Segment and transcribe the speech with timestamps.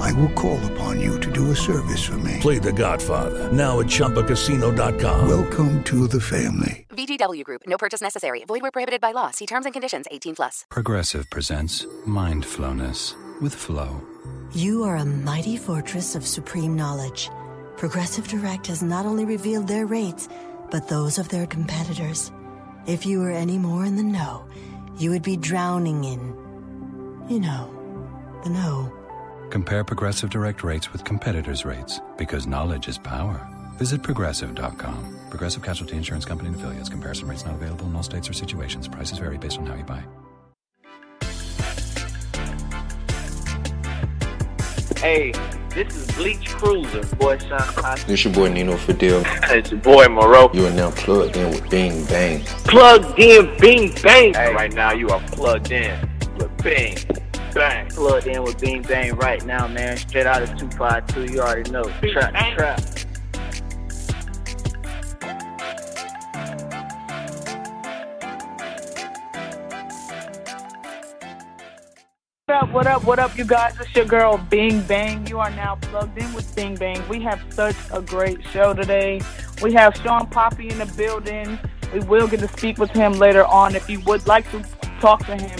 [0.00, 2.38] I will call upon you to do a service for me.
[2.40, 3.52] Play the Godfather.
[3.52, 5.28] Now at Chumbacasino.com.
[5.28, 6.86] Welcome to the family.
[6.90, 7.62] VGW Group.
[7.66, 8.44] No purchase necessary.
[8.44, 9.30] Void where prohibited by law.
[9.30, 10.64] See terms and conditions 18 plus.
[10.68, 14.00] Progressive presents Mindflowness with Flo.
[14.52, 17.30] You are a mighty fortress of supreme knowledge.
[17.76, 20.28] Progressive Direct has not only revealed their rates,
[20.70, 22.30] but those of their competitors.
[22.86, 24.44] If you were any more in the know,
[24.98, 26.20] you would be drowning in,
[27.28, 27.70] you know,
[28.44, 28.92] the know.
[29.52, 33.46] Compare Progressive Direct rates with competitors' rates because knowledge is power.
[33.74, 35.18] Visit progressive.com.
[35.28, 36.88] Progressive Casualty Insurance Company and affiliates.
[36.88, 38.88] Comparison rates not available in all states or situations.
[38.88, 40.02] Prices vary based on how you buy.
[44.96, 45.32] Hey,
[45.74, 48.06] this is Bleach Cruiser, boy Shawn Papi.
[48.06, 49.22] This your boy Nino Fadil.
[49.54, 50.50] it's your boy Moreau.
[50.54, 52.42] You are now plugged in with Bing Bang.
[52.64, 54.32] Plugged in Bing Bang.
[54.32, 56.96] Hey, right now you are plugged in with Bing
[57.54, 57.88] Bang.
[57.88, 59.96] Plugged in with Bing Bang right now, man.
[59.96, 61.84] Straight out of 252, you already know.
[61.84, 62.80] Trap, trap.
[72.46, 73.78] What up, what up, what up, you guys?
[73.80, 75.26] It's your girl, Bing Bang.
[75.26, 77.06] You are now plugged in with Bing Bang.
[77.08, 79.20] We have such a great show today.
[79.62, 81.58] We have Shawn Papi in the building.
[81.92, 83.74] We will get to speak with him later on.
[83.74, 84.62] If you would like to
[85.00, 85.58] talk to him,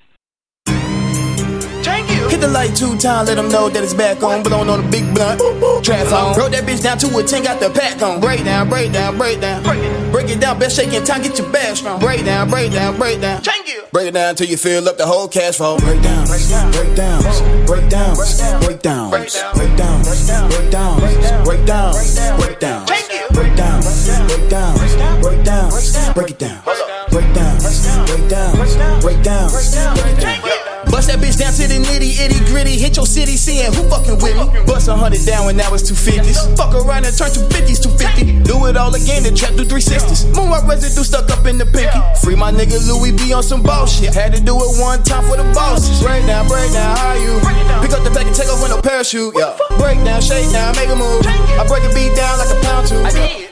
[2.39, 4.43] Hit the light two times, let them know that it's back on.
[4.43, 5.41] Blown on a big blunt,
[5.83, 6.33] trap on.
[6.35, 8.21] Broke that bitch down to a 10, got the pack on.
[8.21, 9.61] Break down, break down, break down.
[9.61, 11.99] Break it, down, best shaking time, get your back strong.
[11.99, 13.41] Break down, break down, break down.
[13.41, 13.91] Change it.
[13.91, 15.77] Break it down till you fill up the whole cash flow.
[15.79, 17.23] Break down, break down, break down,
[17.65, 20.99] break down, break down, break down, break down, break down,
[21.43, 21.91] break down, break down.
[22.39, 22.85] Break down,
[23.33, 25.69] break down, break down,
[26.15, 26.63] break it down,
[27.11, 30.58] break down, break down, break down, break down, break down.
[30.89, 32.77] Bust that bitch down to the nitty itty gritty.
[32.77, 34.45] Hit your city, seeing who fucking with me.
[34.65, 36.57] Bust a hundred down and now it's 250s.
[36.57, 38.43] Fuck around and turn 250s to 50.
[38.43, 40.33] Do it all again and trap through 360s.
[40.33, 42.01] Moonwalk residue stuck up in the pinky.
[42.21, 44.13] Free my nigga Louis B on some bullshit.
[44.13, 46.01] Had to do it one time for the bosses.
[46.01, 47.37] Break down, break down, how you?
[47.85, 49.33] Pick up the pack and take off with no parachute.
[49.37, 49.55] Yeah.
[49.77, 51.21] Break down, shake down, make a move.
[51.25, 52.99] I break a beat down like a pound two.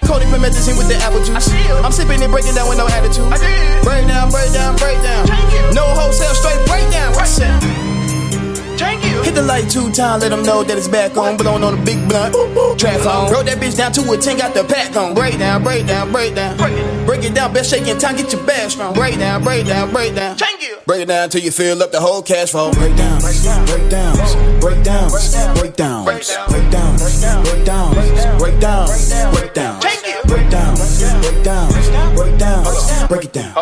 [0.07, 1.51] Cody from in with the apple juice.
[1.83, 3.27] I'm sipping and breaking down with no attitude.
[3.83, 5.27] Break down, break down, break down.
[5.75, 7.11] No wholesale, straight break down.
[7.11, 7.76] Break lesson.
[8.77, 11.35] Hit the light two times, let them know that it's back on.
[11.37, 12.33] Blown on a big blunt,
[12.79, 13.31] trap on.
[13.31, 15.15] Roll that bitch down to a 10, got the pack on.
[15.15, 16.57] Break down, break down, break down.
[17.05, 18.93] Break it, down, best shaking time, get your back strong.
[18.93, 20.37] Break down, break down, break down.
[20.85, 22.71] Break it down till you fill up the whole cash flow.
[22.73, 25.15] Breakdowns, breakdowns, breakdowns, breakdowns,
[25.59, 26.97] breakdowns, breakdowns,
[28.37, 28.91] breakdowns,
[29.33, 29.83] breakdowns.
[30.27, 30.79] Breakdowns,
[31.25, 31.73] breakdowns,
[32.15, 33.53] breakdowns, break it down.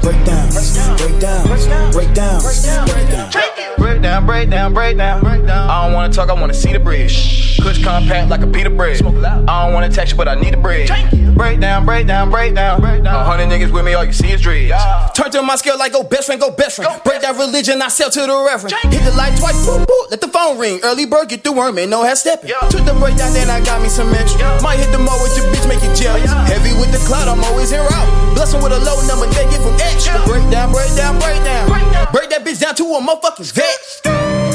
[0.00, 0.54] Breakdowns,
[0.98, 1.52] breakdowns,
[1.94, 3.36] breakdowns, breakdowns.
[3.76, 5.20] Break down, break down breakdown, breakdown.
[5.20, 5.70] breakdown.
[5.70, 7.58] I don't wanna talk, I wanna see the bridge.
[7.60, 9.02] Kush compact like a Peter bread.
[9.04, 10.88] I don't wanna text you, but I need a bridge.
[11.34, 12.80] Breakdown, breakdown, breakdown.
[12.80, 13.14] breakdown.
[13.14, 14.72] A hundred niggas with me, all you see is dreads.
[15.14, 17.02] Turn to my skill like go best friend, go best friend.
[17.04, 18.74] Break that religion, I sell to the reverend.
[18.92, 20.80] Hit the light twice, boom, boom, let the phone ring.
[20.82, 22.50] Early bird, get the worm, ain't no half stepping.
[22.70, 24.46] Took the breakdown, then I got me some extra.
[24.62, 26.30] Might hit the mall with your bitch, make you jealous.
[26.48, 28.34] Heavy with the cloud, I'm always in route.
[28.34, 30.14] Blessing with a low number, they give them extra.
[30.24, 31.68] Breakdown, breakdown, breakdown.
[31.68, 32.12] Break, down.
[32.12, 34.53] Break that bitch down to a motherfucker's vet.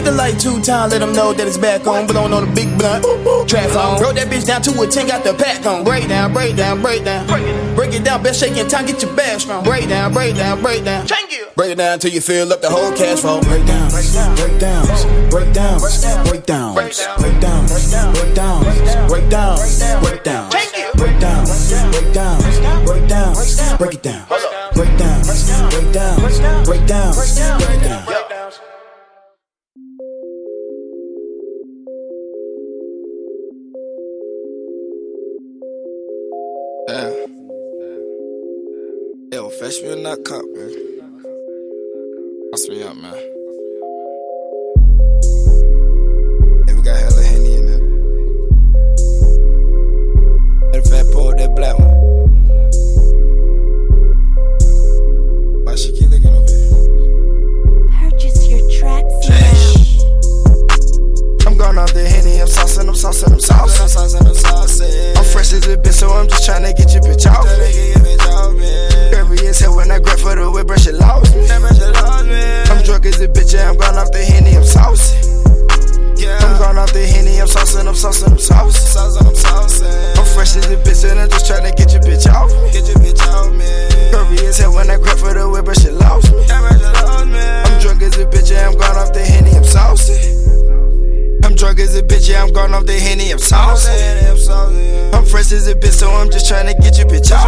[0.00, 2.06] Hit the light two times, let them know that it's back on.
[2.06, 3.04] Blown on a big blunt,
[3.46, 4.00] trap on.
[4.00, 5.84] Roll that bitch down to a 10, got the pack on.
[5.84, 7.26] Break down, break down, break down.
[7.76, 9.62] Break it, down, best shaking time, get your bash strong.
[9.62, 11.04] Break down, break down, break down.
[11.04, 11.54] It.
[11.54, 13.42] Break it down till you fill up the whole cash flow.
[13.42, 14.86] Break down, break down, break down,
[15.28, 18.54] break down, break down, break down, break down, break down,
[19.08, 19.68] break down,
[19.98, 20.68] break down, break
[23.08, 24.26] down, break it down,
[24.72, 26.20] break down, break down, break down,
[26.64, 28.29] break down, break it down.
[39.60, 40.72] Fetch me a nut cup, man.
[42.50, 43.12] Bust me up, man.
[46.66, 47.84] Yeah, we got hella Henny in there.
[50.72, 51.90] That fat pull that black one.
[55.66, 58.10] Why she keep looking over here?
[58.10, 59.28] Purchase your tracks
[61.46, 62.08] I'm going off the
[62.40, 63.84] I'm saucing, I'm saucing, I'm saucing.
[63.84, 65.16] I'm saucing, I'm saucing.
[65.16, 67.44] I'm fresh as a bitch, so I'm just trying to get your bitch off.
[69.12, 71.44] Curvy as hell when I grab for the whip, brush it lost me.
[71.50, 75.20] I'm drunk as a bitch, yeah, I'm going off the Henny, I'm saucing.
[76.40, 80.16] I'm going off the Henny, I'm saucing, I'm saucing, I'm saucing.
[80.16, 82.72] I'm fresh as a bitch, and I'm just trying to get your bitch off me.
[82.72, 83.68] Get your bitch off me.
[84.16, 86.40] Curvy as hell when I grab for the whip, brush it lost me.
[86.48, 90.59] I'm drunk as a bitch, yeah, I'm going off the Henny, I'm saucing.
[91.70, 93.94] I'm drunk as a bitch, yeah, I'm gone off the Henny, I'm saucy.
[95.14, 97.46] I'm fresh as a bitch, so I'm just trying to get your bitch off.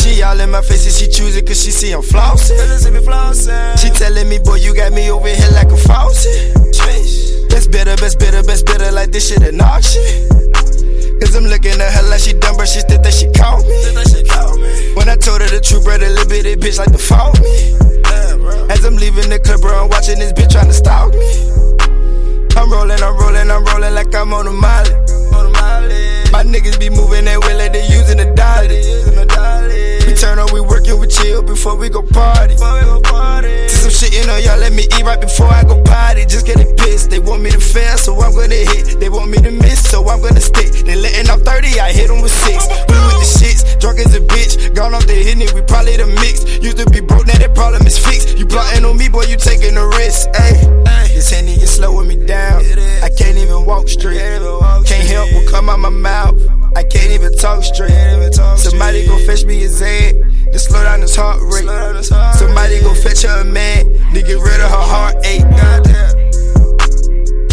[0.00, 2.56] She all in my face and she choosing cause she see I'm flossing.
[3.76, 6.56] She telling me, boy, you got me over here like a faucet.
[7.52, 10.30] That's better, best better, best better, like this shit shit.
[11.20, 14.96] Cause I'm looking at her like she dumb, but she think that she caught me.
[14.96, 17.76] When I told her the truth, bro, the little bitty bitch like to fault me.
[18.72, 21.49] As I'm leaving the club, bro, I'm watching this bitch trying to stalk me.
[22.60, 24.92] I'm rolling, I'm rolling, I'm rolling like I'm on a molly.
[26.28, 28.84] My niggas be moving way like they using the dolly.
[30.04, 32.60] We turn on, we working, we chill before we go party.
[32.60, 36.26] See some shit on y'all, let me eat right before I go potty.
[36.26, 39.00] Just getting pissed, they want me to fail, so I'm gonna hit.
[39.00, 40.84] They want me to miss, so I'm gonna stick.
[40.84, 42.68] They letting off 30, I hit them with six.
[42.68, 44.74] We with the shits, drunk as a bitch.
[44.74, 46.44] Gone off the hitting it, we probably the mix.
[46.60, 48.36] Used to be broke, now that problem is fixed.
[48.36, 50.28] You plotting on me, boy, you taking a risk.
[50.36, 50.60] Ayy,
[51.14, 52.62] this Henny is slowing me down.
[53.02, 54.18] I can't even walk straight.
[54.18, 56.40] Can't help what come out my mouth.
[56.76, 57.90] I can't even talk straight.
[58.56, 60.14] Somebody go fetch me head.
[60.52, 62.04] To slow down his heart rate.
[62.04, 63.86] Somebody go fetch her a man.
[64.14, 65.42] To get rid of her heartache.
[65.42, 66.19] Eh?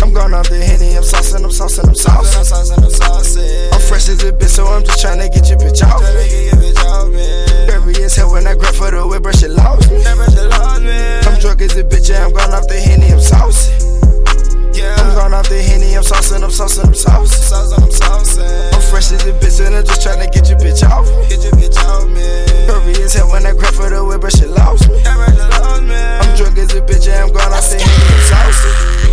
[0.07, 0.95] I'm going off the Henny.
[0.95, 2.39] I'm saucing, I'm saucing, I'm saucing.
[2.39, 3.75] I'm saucing, I'm saucing.
[3.75, 6.00] I'm fresh as a bitch, so I'm just trying to get your bitch off.
[6.00, 6.48] Curvy
[8.00, 10.00] as hell when I grab for the whip, brush it lost me.
[10.07, 13.12] I'm drunk as a bitch, yeah, I'm going off the Henny.
[13.12, 14.00] I'm saucy.
[14.80, 17.75] I'm going off the Henny, I'm saucing, I'm saucing, I'm saucing.
[17.75, 18.48] I'm saucing.
[18.48, 21.36] I'm fresh as a bitch, and I'm just trying to get your bitch off me.
[21.36, 22.24] Get your bitch off me.
[22.63, 25.03] Curvy as hell when I grab for the whip, but she lost me.
[25.03, 29.06] I'm drunk as a bitch, yeah, I'm going off the Henny, I'm saucing.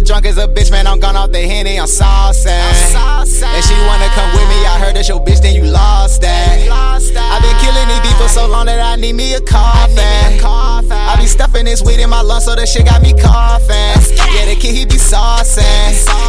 [0.00, 0.86] I'm drunk as a bitch, man.
[0.86, 1.78] I'm gone off the henny.
[1.78, 2.48] I'm saucing.
[2.48, 4.64] And she wanna come with me.
[4.64, 6.56] I heard that's your bitch, then you lost that.
[6.56, 10.40] I've been killing these for so long that I need me a coffin.
[10.40, 14.16] I be stuffing this weed in my lungs, so that shit got me coughing.
[14.32, 15.60] Yeah, the kid he be saucing,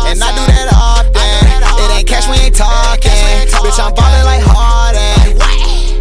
[0.04, 1.24] and I do that often.
[1.80, 3.08] It ain't cash, we ain't talking.
[3.64, 5.40] Bitch, I'm ballin' like Harden.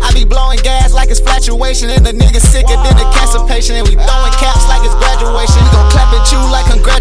[0.03, 3.79] I be blowing gas like it's fluctuation, and the nigga sicker than the cancer patient.
[3.79, 4.67] And we throwing caps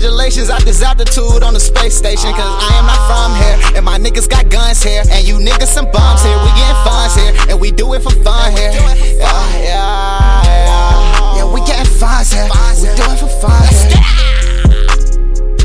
[0.10, 2.32] congratulations out this altitude on the space station.
[2.34, 5.68] Cause I am not from here, and my niggas got guns here, and you niggas
[5.70, 6.38] some bums here.
[6.42, 8.72] We getting funds here, and we do it for fun here.
[8.72, 11.38] Yeah, yeah, yeah.
[11.38, 12.50] Yeah, we getting funds here.
[12.82, 14.02] We do it for fun here.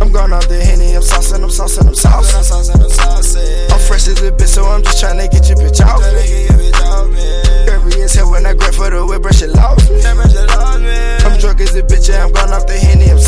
[0.03, 3.73] I'm going off the Henny, I'm saucing, I'm saucing, I'm saucing.
[3.73, 6.45] I'm fresh as a bitch, so I'm just trying to get your bitch off me.
[7.65, 10.03] Curvy as hell when I grab for the whip, brush it me.
[11.25, 13.19] I'm drunk as a bitch, yeah, I'm going off the Henny, I'm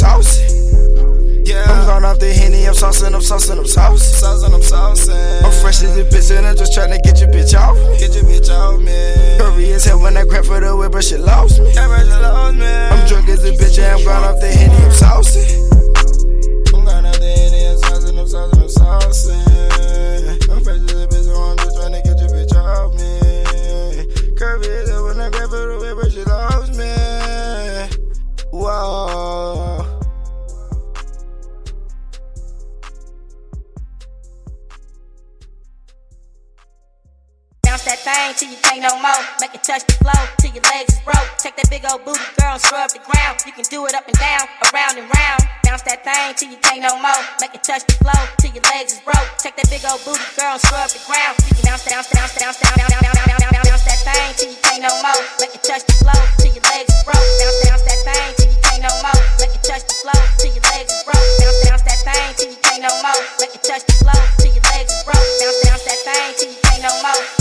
[1.47, 1.71] saucy.
[1.71, 4.55] I'm going off the Henny, I'm saucing, I'm saucing, I'm saucing.
[4.55, 5.45] I'm saucing.
[5.45, 7.77] I'm fresh as a bitch, and I'm just trying to get your bitch off.
[7.99, 8.93] Get your bitch off me.
[9.39, 11.73] Curvy as hell when I grab for the whip, brush it lost me.
[11.73, 12.67] She lost me.
[12.67, 15.41] I'm drunk as a bitch, yeah, I'm going off the Henny, I'm saucy.
[16.75, 19.56] I'm going off the Henny, I'm saucing, I'm saucing, I'm saucing.
[37.87, 39.23] That thing till you can't no more.
[39.39, 41.31] Make it touch the floor till your legs is broke.
[41.39, 43.39] Take that big old booty girl scrub the ground.
[43.47, 45.41] You can do it up and down, around and round.
[45.63, 47.23] Bounce that thing till you can't no more.
[47.39, 49.31] Make it touch the floor till your legs is broke.
[49.39, 51.39] Take that big old booty girl scrub the ground.
[51.47, 54.51] You can bounce, bounce, bounce, bounce, bounce, bounce, bounce, bounce, bounce, bounce, that thing till
[54.51, 55.23] you can't no more.
[55.39, 57.23] Make it touch the floor till your legs is broke.
[57.39, 59.21] Bounce, bounce that thing till you can't no more.
[59.39, 61.23] Make it touch the floor till your legs is broke.
[61.39, 63.21] Bounce, bounce that thing till you can't no more.
[63.39, 65.23] Make it touch the floor till your legs is broke.
[65.39, 67.36] Bounce, bounce that thing till you can't no more.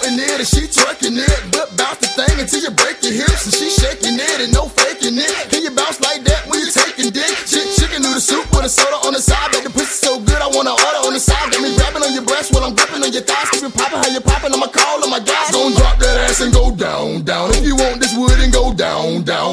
[0.00, 1.40] In it, and she twerking it.
[1.52, 4.64] But bounce the thing until you break your hips, and she shaking it and no
[4.64, 5.32] faking it.
[5.52, 7.28] Can you bounce like that when you taking dick?
[7.44, 9.52] Chick, chicken noodle soup with a soda on the side.
[9.52, 11.52] The pussy so good, I wanna order on the side.
[11.52, 13.52] Got me grabbing on your breast while I'm gripping on your thighs.
[13.52, 14.56] Keep it popping, how you popping?
[14.56, 15.52] I'ma call on my guys.
[15.52, 17.52] Don't drop that ass and go down, down.
[17.52, 19.52] If you want this wood and go down, down.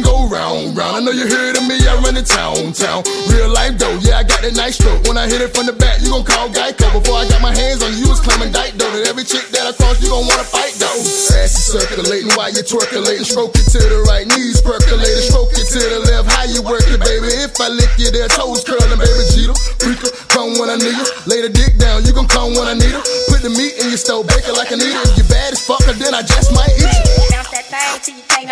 [0.00, 0.96] Go round, round.
[0.96, 3.04] I know you heard of me, I run the town, town.
[3.28, 5.04] Real life though, yeah, I got that nice stroke.
[5.04, 6.88] When I hit it from the back, you gon' call Geico.
[6.96, 8.88] Before I got my hands on you, you was claiming dyke though.
[9.04, 10.96] Every chick that I cross, you gon' wanna fight though.
[11.36, 13.28] Ass is circulating while you twerkulating.
[13.28, 15.28] Stroke it to the right, knees percolating.
[15.28, 17.28] Stroke it to the left, how you work it, baby.
[17.44, 19.22] If I lick you, their toes curling, baby.
[19.28, 21.06] Jeter, freaker, come when I need you.
[21.28, 23.04] Lay the dick down, you gon' come when I need her.
[23.28, 24.96] Put the meat in your stove, bake it like I need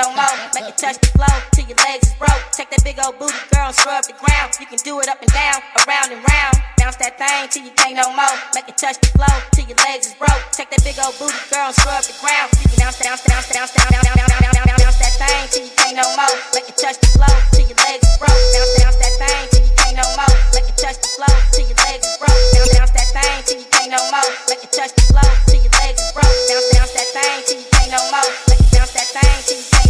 [0.01, 0.37] no more.
[0.57, 2.41] Make it touch the floor till your legs is broke.
[2.57, 4.57] Take that big old booty girl scrub the ground.
[4.57, 6.57] You can do it up and down, around and round.
[6.81, 8.37] Bounce that thing till you can't no more.
[8.57, 10.41] Make it touch the floor till your legs is broke.
[10.57, 12.49] Take that big old booty girl scrub the ground.
[12.65, 15.65] You can bounce, bounce, bounce, bounce, bounce, bounce, bounce, bounce, bounce, bounce that thing till
[15.69, 16.37] you can't no more.
[16.57, 18.41] Make it touch the floor till your legs is broke.
[18.57, 20.33] Bounce, bounce that thing till you can't no more.
[20.57, 22.41] Make it touch the floor till your legs is broke.
[22.57, 24.31] Bounce, bounce that thing till you can't no more.
[24.49, 26.37] Make it touch the floor till your legs is broke.
[26.49, 28.31] Bounce, bounce that thing till you can't no more.
[28.49, 29.90] Make it bounce that thing till you can't.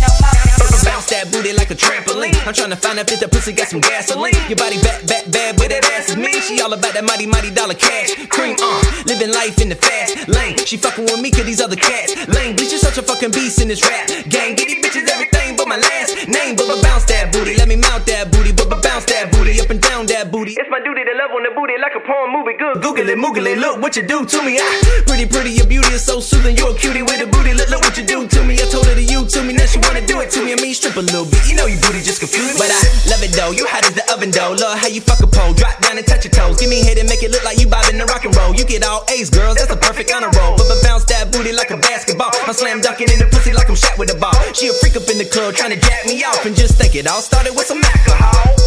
[1.00, 2.36] Bounce that booty like a trampoline.
[2.44, 4.36] I'm trying to find out if that pussy got some gasoline.
[4.52, 6.36] Your body bad, bad, bad, but that ass is mean.
[6.44, 8.12] She all about that mighty, mighty dollar cash.
[8.28, 10.60] Cream, uh, living life in the fast lane.
[10.68, 12.52] She fucking with me cause these other cats lame.
[12.52, 14.60] Bitch, you such a fucking beast in this rap game.
[14.60, 16.52] Get these bitches everything but my last name.
[16.52, 18.52] But bounce that booty, let me mount that booty.
[18.52, 20.52] But bounce that booty up and down that booty.
[20.52, 22.60] It's my duty to love on the booty like a porn movie.
[22.60, 23.56] Good, Google it, Moogle it.
[23.56, 24.60] Look what you do to me.
[24.60, 24.68] Ah,
[25.08, 26.60] pretty, pretty, your beauty is so soothing.
[26.60, 27.56] You're a cutie with a booty.
[27.56, 28.60] Look, look what you do to me.
[28.60, 29.56] I told her to you to me.
[29.56, 30.52] Now she wanna do it to me.
[30.52, 31.46] I mean, strip a little bit.
[31.46, 32.58] You know your booty just confused.
[32.58, 33.50] But I love it though.
[33.54, 34.58] You hot as the oven though.
[34.58, 35.54] Love how you fuck a pole.
[35.54, 36.58] Drop down and touch your toes.
[36.58, 38.54] Give me head and make it look like you bobbing the rock and roll.
[38.54, 39.56] You get all A's, girls.
[39.56, 40.56] That's a perfect honor roll.
[40.58, 42.30] But, but bounce that booty like a basketball.
[42.46, 44.34] I'm slam dunking in the pussy like I'm shot with a ball.
[44.52, 46.44] She a freak up in the club trying to jack me off.
[46.44, 48.59] And just think it all started with some alcohol.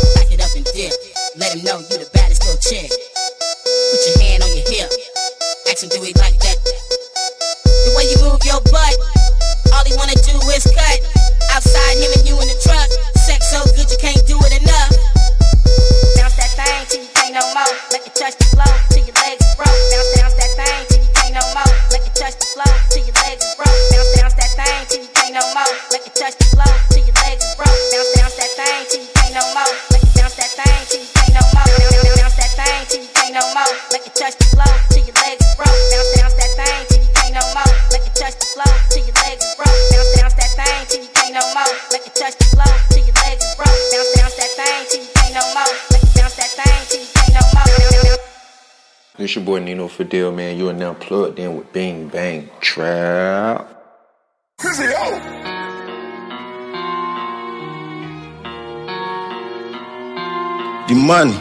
[60.86, 61.32] The money.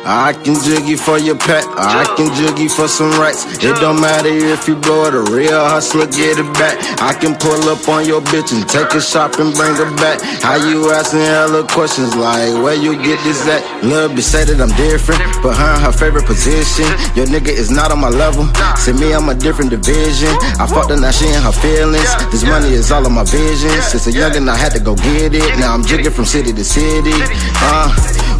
[0.09, 3.45] I can jiggy for your pet, I can jiggy for some rights.
[3.61, 6.81] It don't matter if you blow it, a real hustler get it back.
[7.05, 10.25] I can pull up on your bitch and take a shop and bring her back.
[10.41, 13.61] How you asking hella questions like where you get this at?
[13.85, 16.89] Love to say that I'm different, but her in her favorite position.
[17.13, 18.49] Your nigga is not on my level.
[18.81, 20.33] See me, I'm a different division.
[20.57, 22.09] I fucked her, now she in her feelings.
[22.33, 23.77] This money is all of my vision.
[23.85, 25.45] Since a youngin', I had to go get it.
[25.61, 27.13] Now I'm jigging from city to city.
[27.61, 27.93] Uh,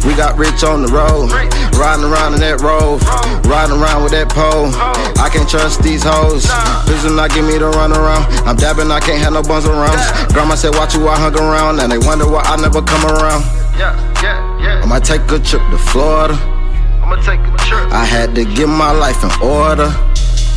[0.05, 1.31] we got rich on the road.
[1.75, 2.99] Riding around in that road,
[3.47, 4.71] riding around with that pole.
[5.19, 6.47] I can't trust these hoes.
[6.85, 8.27] Please do not give me the run around.
[8.43, 9.97] I'm dabbing, I can't have no buns around.
[10.33, 11.79] Grandma said, Watch you, I hung around.
[11.79, 13.43] And they wonder why I never come around.
[13.79, 14.83] Yeah, yeah, yeah.
[14.83, 16.35] I might take a trip to Florida.
[16.99, 17.87] I'ma take a trip.
[17.91, 19.87] I had to get my life in order.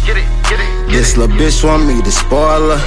[0.03, 2.83] Get it, get it, get This little bitch want me to spoil her.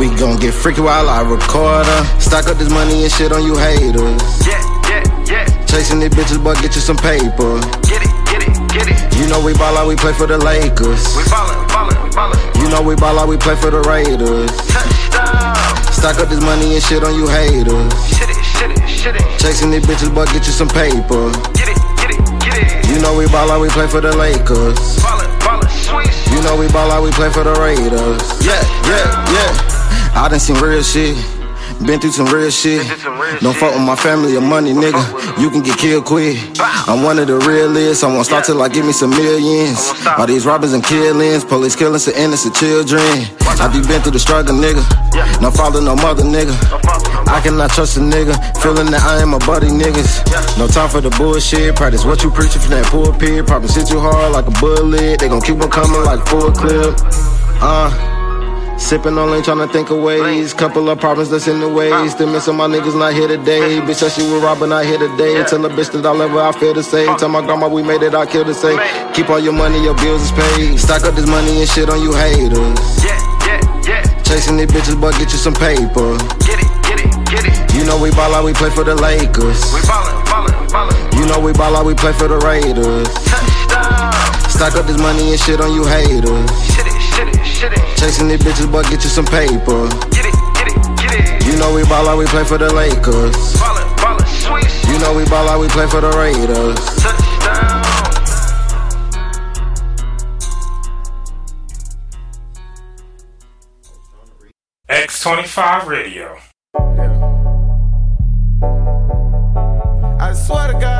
[0.00, 2.20] We gon' get freaky while I record her.
[2.20, 4.46] Stock up this money and shit on you haters.
[4.46, 4.63] Yeah.
[5.74, 7.58] Chasing these bitches, but get you some paper.
[7.82, 8.94] Get it, get it, get it.
[9.18, 11.02] You know we ball out, we play for the Lakers.
[11.18, 12.38] We ballin', ballin', we ballin'.
[12.62, 14.54] You know we ball out, we play for the Raiders.
[14.70, 15.58] Touchdown.
[15.90, 17.90] Stack up this money and shit on you haters.
[18.06, 19.26] Shit it, shit it, shit it.
[19.42, 21.34] Chasing these bitches, but get you some paper.
[21.58, 22.86] Get it, get it, get it.
[22.86, 24.78] You know we ball out, we play for the Lakers.
[25.02, 26.14] Ballin', ballin', sweet.
[26.30, 28.22] You know we ball out, we play for the Raiders.
[28.46, 30.22] Yeah, yeah, yeah.
[30.22, 31.18] I done seen real shit.
[31.82, 32.86] Been through some real shit.
[33.40, 35.40] Don't fuck with my family or money, nigga.
[35.40, 36.38] You can get killed quick.
[36.86, 38.04] I'm one of the realest.
[38.04, 39.92] I won't stop till I give me some millions.
[40.18, 43.02] All these robbers and killings, police killing some innocent children.
[43.60, 44.82] I be been through the struggle, nigga.
[45.40, 46.54] No father, no mother, nigga.
[47.28, 48.34] I cannot trust a nigga.
[48.62, 50.58] Feeling that I am a buddy, niggas.
[50.58, 51.76] No time for the bullshit.
[51.76, 53.46] Practice what you preaching from that poor pulpit.
[53.46, 55.20] Probably sit you hard like a bullet.
[55.20, 56.94] They gon' keep on coming like full clip.
[57.60, 58.13] Uh.
[58.78, 60.52] Sipping on lane, tryna think of ways.
[60.52, 61.90] Couple of problems that's in the way.
[62.08, 63.80] Still missing my niggas not here today.
[63.80, 65.42] Bitch said she was robbing, not here today.
[65.44, 67.16] Tell a bitch that I'll ever I feel the same.
[67.16, 68.78] Tell my grandma we made it, I kill the same.
[69.14, 70.78] Keep all your money, your bills is paid.
[70.78, 72.58] Stack up this money and shit on you haters.
[73.02, 73.16] Yeah,
[73.46, 74.22] yeah, yeah.
[74.22, 76.18] Chasing these bitches, but get you some paper.
[76.44, 77.74] Get it, get it, get it.
[77.74, 79.64] You know we ball out, we play for the Lakers.
[79.72, 80.96] We ballin', ballin', ballin'.
[81.18, 83.08] You know we ball out, we play for the Raiders.
[83.24, 84.12] Touchdown.
[84.50, 86.50] Stack up this money and shit on you haters.
[86.74, 86.93] Shit it,
[87.96, 89.88] Chasing these bitches, but get you some paper.
[90.10, 91.46] Get it, get it, get it.
[91.46, 93.54] You know we ball out, we play for the Lakers.
[93.58, 94.92] Ballin', ballin', sweet.
[94.92, 96.78] You know we ball out, we play for the Raiders.
[97.02, 97.82] Touchdown.
[104.88, 106.36] X25 Radio.
[110.20, 110.93] I swear to God,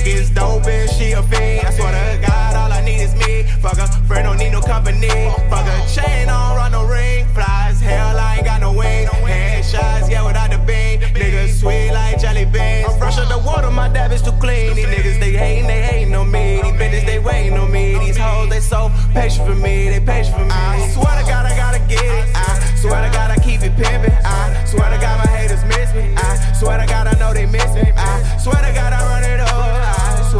[0.00, 1.66] is dope and she a fiend.
[1.66, 3.42] I swear to God, all I need is me.
[3.60, 5.08] Fuck a friend, don't need no company.
[5.50, 7.26] Fuck a chain, don't run no ring.
[7.34, 9.10] Flies, hell, I ain't got no wings.
[9.10, 11.00] Headshots, yeah, without the beam.
[11.14, 12.88] Niggas sweet like jelly beans.
[12.88, 14.74] I'm fresh out the water, my dab is too clean.
[14.74, 16.62] These niggas, they hating, they hating on me.
[16.62, 17.98] These bitches, they waiting on me.
[17.98, 19.88] These hoes, they so patient for me.
[19.90, 20.50] They patient for me.
[20.50, 22.26] I swear to God, I gotta get it.
[22.34, 24.16] I swear to God, I keep it pimping.
[24.24, 26.14] I swear to God, my haters miss me.
[26.16, 27.92] I swear to God, I know they miss me.
[27.96, 29.51] I swear to God, I run it all.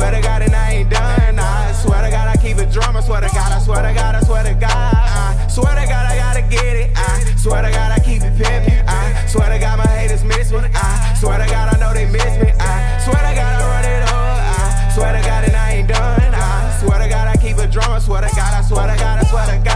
[0.02, 1.38] Swear to God, and I ain't done.
[1.38, 2.96] I swear to God, I keep it drum.
[2.96, 4.66] I swear to God, I swear to God, I swear to God.
[4.66, 6.90] I swear to God, I gotta get it.
[6.96, 8.82] I swear to God, I keep it pimping.
[8.88, 10.58] I swear to God, my haters miss me.
[10.58, 12.50] I swear to God, I know they miss me.
[12.58, 14.38] I swear to God, I run it all.
[14.42, 16.34] I swear to God, and I ain't done.
[16.34, 17.92] I swear to God, I keep it drum.
[17.92, 19.71] I swear to God, I swear to God, I swear to God.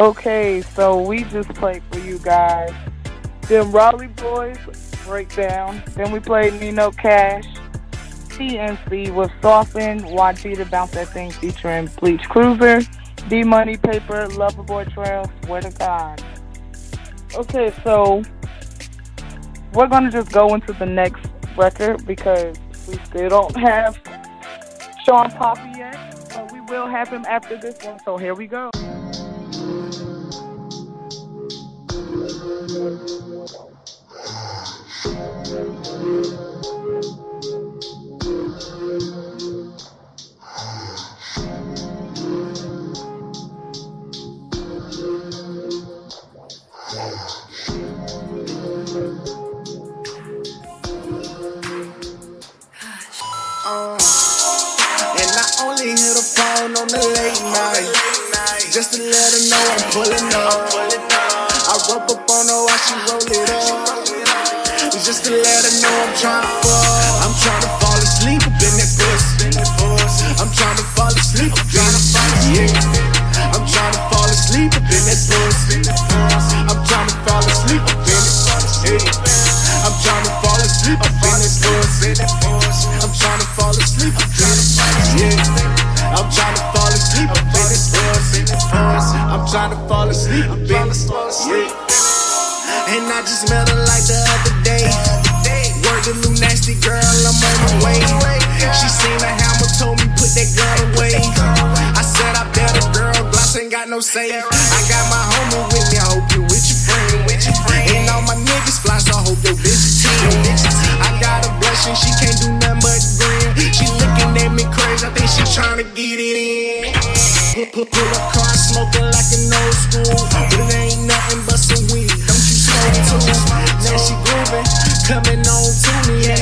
[0.00, 2.72] Okay, so we just played for you guys.
[3.48, 5.82] Dem Raleigh Boyz breakdown.
[5.88, 7.44] Then we played Nino Cash.
[8.30, 12.80] TNC was Soften, to Bounce That Thing featuring Bleach Cruiser,
[13.28, 16.24] D Money Paper, Lover Boy Trell, Swear to God.
[17.34, 18.22] Okay, so
[19.74, 21.26] we're gonna just go into the next
[21.58, 22.56] record because
[22.88, 24.00] we still don't have
[25.04, 27.98] Shawn Papi yet, but we will have him after this one.
[28.06, 28.70] So here we go.
[32.70, 32.78] Uh,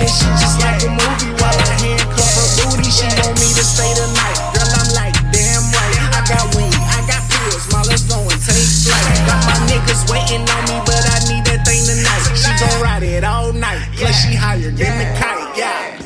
[0.09, 1.33] this shit just like a movie.
[1.37, 4.38] While I handcuff her booty, she want me to stay the night.
[4.57, 5.97] Girl, I'm like, damn right.
[6.16, 9.05] I got weed, I got pills, my let's go and take flight.
[9.29, 12.25] Got my niggas waiting on me, but I need that thing tonight.
[12.40, 15.97] She gon' ride it all night, plus she higher than the kite, yeah.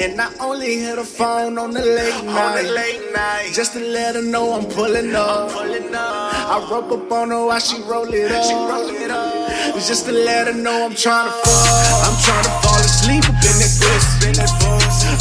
[0.00, 4.54] And I only hit a phone on the late night, just to let her know
[4.54, 5.50] I'm pulling up.
[5.54, 9.40] I rub up on her while she roll it up.
[9.74, 12.06] Just to let her know I'm trying to fuck.
[12.06, 12.69] I'm trying to fall
[13.00, 14.28] asleep up in that pussy.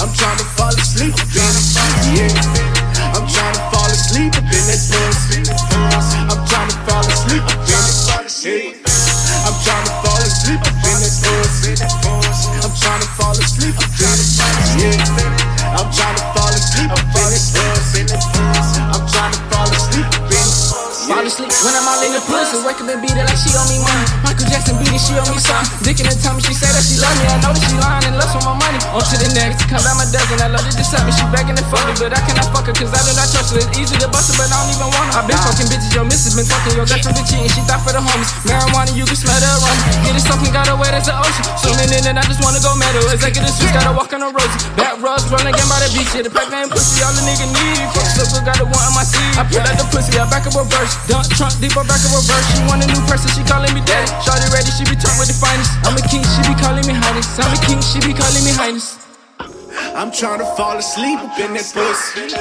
[0.03, 1.67] I'm trying to fall asleep up in it.
[2.11, 3.15] Yeah.
[3.15, 5.47] I'm trying to fall asleep up in that pussy.
[5.47, 8.03] I'm trying to fall asleep up in it.
[9.47, 11.79] I'm trying to fall asleep up in that pussy.
[12.59, 14.27] I'm trying to fall asleep up in it.
[14.75, 15.79] Yeah.
[15.79, 16.38] I'm trying to fall
[21.39, 22.59] Fall asleep when I'm all in the pussy.
[22.59, 24.05] Up and beat it like she owe me money.
[24.27, 25.63] Michael Jackson beat it, she owe me some.
[25.87, 27.27] Dick in the tummy, she say that she love me.
[27.31, 28.79] I know that she lying and lust for my money.
[28.91, 30.39] On to the next, come down my dozen.
[30.43, 31.11] I love to just me.
[31.15, 33.55] She begging and fuck me, but I cannot fuck her cause I do not trust
[33.55, 33.63] her.
[33.63, 35.23] It's easy to bust her, but I don't even want her.
[35.23, 36.75] I been fucking bitches, your missus been fucking.
[36.75, 38.31] Your girlfriend been cheating, she thought for the homies.
[38.43, 39.83] Marijuana, you can smell the aroma.
[40.03, 41.43] Get it something, got wet as the ocean.
[41.63, 43.07] Swimming in and I just wanna go metal.
[43.15, 44.59] Executive switch, gotta walk on the roses.
[44.75, 46.11] Back rubs, running again by the beach.
[46.11, 47.87] Yeah, the pack man pussy, all the nigga need.
[47.95, 49.39] Fuck circle, got the one on my seat.
[49.39, 50.99] I put out the pussy, I back up reverse.
[51.07, 52.45] Dump trunk, deep back up reverse.
[52.53, 54.09] She want a new person, she calling me daddy.
[54.25, 55.71] Shorty ready, she be turned with the finest.
[55.85, 57.27] I'm a king, she be calling me highness.
[57.39, 58.99] I'm a king, she be calling me highness.
[59.95, 62.31] I'm trying to fall asleep up in that pussy.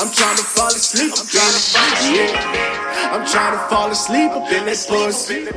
[0.00, 1.72] I'm trying to fall asleep up in it.
[2.16, 3.12] Yeah.
[3.12, 5.48] I'm trying to fall asleep up in that pussy.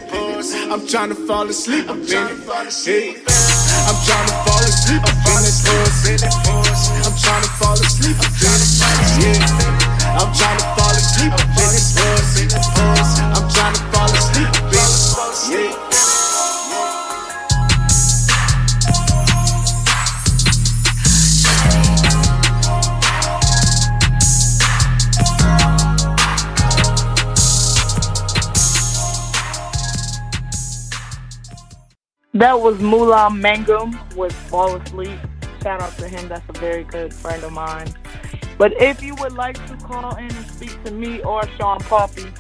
[0.72, 2.10] I'm trying to fall asleep up in it.
[2.10, 2.30] Yeah.
[3.86, 6.16] I'm trying to fall asleep up in that pussy.
[7.06, 9.80] I'm trying to fall asleep up in it.
[9.80, 9.85] Yeah.
[10.18, 11.34] I'm trying to fall asleep.
[13.34, 14.50] I'm trying to fall asleep.
[32.36, 35.18] That was Mulah Mangum with Fall Asleep.
[35.64, 36.28] Shout out to him.
[36.28, 37.88] That's a very good friend of mine.
[38.58, 42.32] But if you would like to call in and speak to me or Shawn Papi,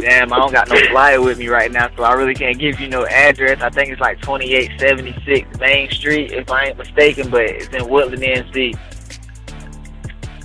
[0.00, 2.78] damn, I don't got no flyer with me right now, so I really can't give
[2.78, 3.62] you no address.
[3.62, 8.22] I think it's like 2876 Main Street, if I ain't mistaken, but it's in Woodland,
[8.22, 8.78] NC.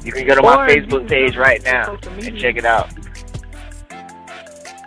[0.03, 2.89] You can go to my Facebook page right now and check it out.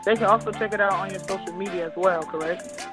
[0.04, 2.86] They can also check it out on your social media as well, correct?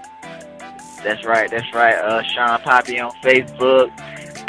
[1.04, 1.96] That's right, that's right.
[1.96, 3.96] Uh, Shawn Papi on Facebook,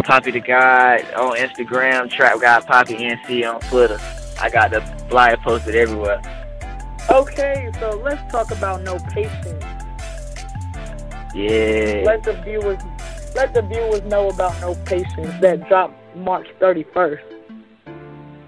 [0.05, 3.99] Poppy the God on Instagram, Trap God Poppy NC on Twitter.
[4.41, 6.23] I got the flyer posted everywhere.
[7.11, 9.65] Okay, so let's talk about No Patience.
[11.35, 12.03] Yeah.
[12.07, 12.79] Let the viewers
[13.35, 17.34] let the viewers know about No Patience that dropped March 31st.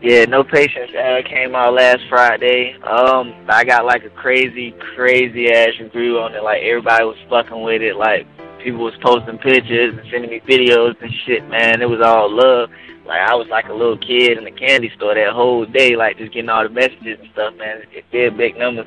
[0.07, 2.77] Yeah, No Patience uh, came out last Friday.
[2.85, 6.45] Um, I got like a crazy, crazy ass review on it.
[6.45, 7.97] Like everybody was fucking with it.
[7.97, 8.25] Like
[8.63, 11.43] people was posting pictures and sending me videos and shit.
[11.49, 12.71] Man, it was all love.
[13.05, 16.19] Like I was like a little kid in the candy store that whole day, like
[16.19, 17.55] just getting all the messages and stuff.
[17.57, 18.87] Man, it did big numbers.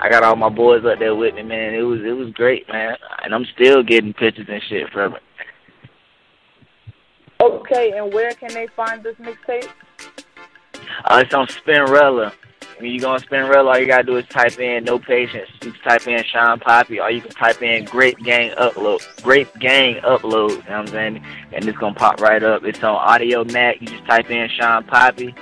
[0.00, 1.74] I got all my boys up there with me, man.
[1.74, 2.96] It was it was great, man.
[3.22, 5.22] And I'm still getting pictures and shit from it.
[7.42, 9.68] Okay, and where can they find this mixtape?
[11.04, 12.32] Uh, it's on Spinrilla.
[12.78, 15.48] when you go on Spinrilla, all you gotta do is type in no patience.
[15.62, 19.22] You can type in Shawn Papi, or you can type in Grape Gang Upload.
[19.22, 20.50] Grape Gang Upload.
[20.50, 21.24] You know what I'm saying?
[21.52, 22.64] And it's gonna pop right up.
[22.64, 23.80] It's on Audiomack.
[23.80, 25.36] You just type in Shawn Papi.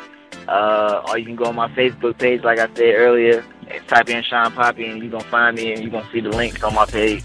[0.48, 4.08] Uh, or you can go on my Facebook page, like I said earlier, and type
[4.08, 6.74] in Shawn Papi, and you're gonna find me, and you're gonna see the links on
[6.74, 7.22] my page.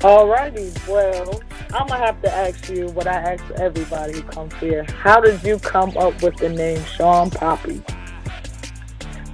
[0.00, 1.42] Alrighty, well,
[1.74, 4.84] I'm gonna have to ask you what I ask everybody who comes here.
[4.84, 7.82] How did you come up with the name Shawn Papi?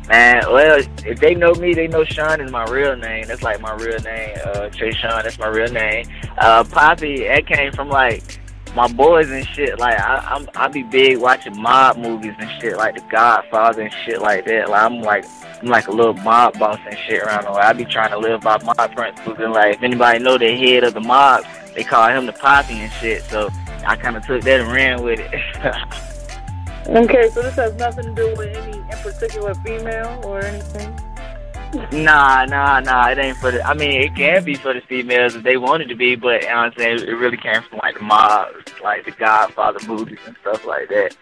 [0.09, 3.27] Man, well, if they know me, they know Sean is my real name.
[3.27, 4.37] That's like my real name.
[4.43, 6.07] Uh, Trey Sean, that's my real name.
[6.39, 8.41] Uh, Poppy, that came from like
[8.75, 9.79] my boys and shit.
[9.79, 13.93] Like I, I'm, I be big watching mob movies and shit, like The Godfather and
[14.05, 14.69] shit like that.
[14.69, 15.25] Like I'm like,
[15.63, 17.61] I'm like a little mob boss and shit around the way.
[17.61, 20.85] I be trying to live by mob principles and like if anybody know the head
[20.85, 23.23] of the mob, they call him the Poppy and shit.
[23.25, 23.51] So
[23.87, 26.15] I kind of took that and ran with it.
[26.87, 30.95] Okay, so this has nothing to do with any in particular female or anything.
[31.93, 33.09] Nah, nah, nah.
[33.09, 33.63] It ain't for the.
[33.67, 36.49] I mean, it can be for the females if they wanted to be, but you
[36.49, 40.19] know what I'm saying it really came from like the mobs, like the Godfather movies
[40.27, 41.17] and stuff like that,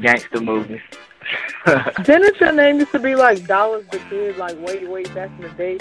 [0.00, 0.80] gangster movies.
[2.04, 5.42] Didn't your name used to be like Dollars the Kid, like way, way back in
[5.42, 5.78] the day?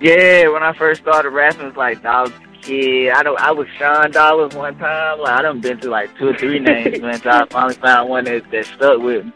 [0.00, 3.12] yeah, when I first started rapping, it was like Dollars the Kid.
[3.12, 3.38] I don't.
[3.40, 5.20] I was Sean Dollars one time.
[5.20, 7.14] Like I done been through like two or three names, man.
[7.14, 9.32] Until I finally found one that that stuck with me.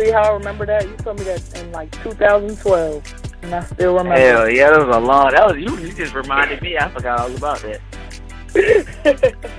[0.00, 0.88] See how I remember that?
[0.88, 4.18] You told me that in like 2012, and I still remember.
[4.18, 5.32] Hell yeah, that was a long.
[5.32, 5.76] That was you.
[5.78, 6.78] You just reminded me.
[6.78, 9.36] I forgot all about that.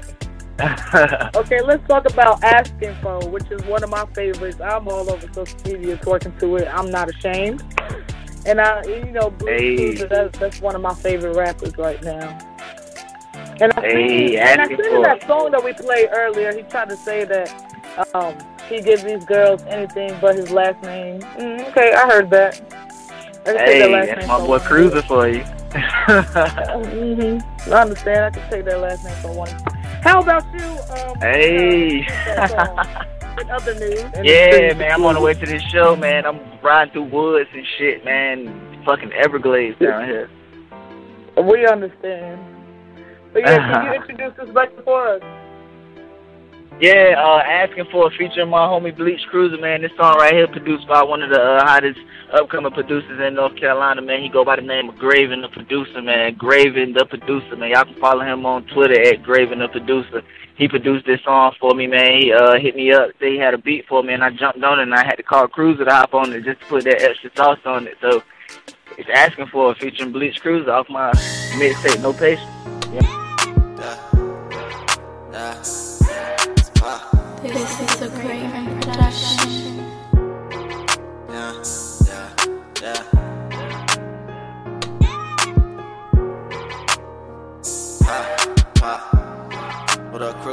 [1.33, 4.61] Okay, let's talk about Asking For, which is one of my favorites.
[4.61, 6.67] I'm all over social media twerking to it.
[6.71, 7.63] I'm not ashamed.
[8.45, 9.95] And I, you know, Blue Hey.
[9.95, 12.37] That's, that's one of my favorite rappers right now.
[13.59, 16.89] And I Hey, see, and I see that song that we played earlier, he tried
[16.89, 17.70] to say that
[18.13, 18.37] um,
[18.69, 21.21] he gives these girls anything but his last name.
[21.21, 22.55] Mm, okay, I heard that.
[23.41, 24.59] I can that hey, last that's my for boy one.
[24.61, 25.43] Cruiser for you.
[25.43, 27.37] hmm
[27.71, 28.25] I understand.
[28.25, 29.49] I can take that last name for one.
[30.03, 30.61] How about you?
[30.61, 32.07] Um, Hey.
[33.39, 34.03] in other news.
[34.23, 36.25] Yeah, man, I'm on the way to this show, man.
[36.25, 38.83] I'm riding through woods and shit, man.
[38.85, 40.29] Fucking Everglades down here.
[41.41, 42.41] We understand.
[43.33, 45.21] But yeah, can you introduce this record for us?
[46.79, 49.81] Yeah, uh, asking for a feature of my homie Bleach Cruiser, man.
[49.81, 51.99] This song right here produced by one of the uh, hottest
[52.33, 54.23] upcoming producers in North Carolina, man.
[54.23, 56.33] He go by the name of Graven the producer, man.
[56.35, 57.69] Graven the producer, man.
[57.69, 60.23] Y'all can follow him on Twitter at Graven the producer.
[60.55, 62.19] He produced this song for me, man.
[62.19, 64.63] He uh, hit me up, said he had a beat for me, and I jumped
[64.63, 66.83] on it, and I had to call Cruiser to hop on it just to put
[66.85, 67.97] that extra sauce on it.
[68.01, 68.23] So
[68.97, 72.49] it's asking for a feature featuring Bleach Cruiser off my mixtape, No Patience.
[76.81, 79.77] This is a Graven production.
[81.29, 81.53] Yeah,
[82.07, 82.29] yeah,
[82.81, 83.03] yeah.
[88.01, 89.01] Pop, pop.
[90.11, 90.43] What up?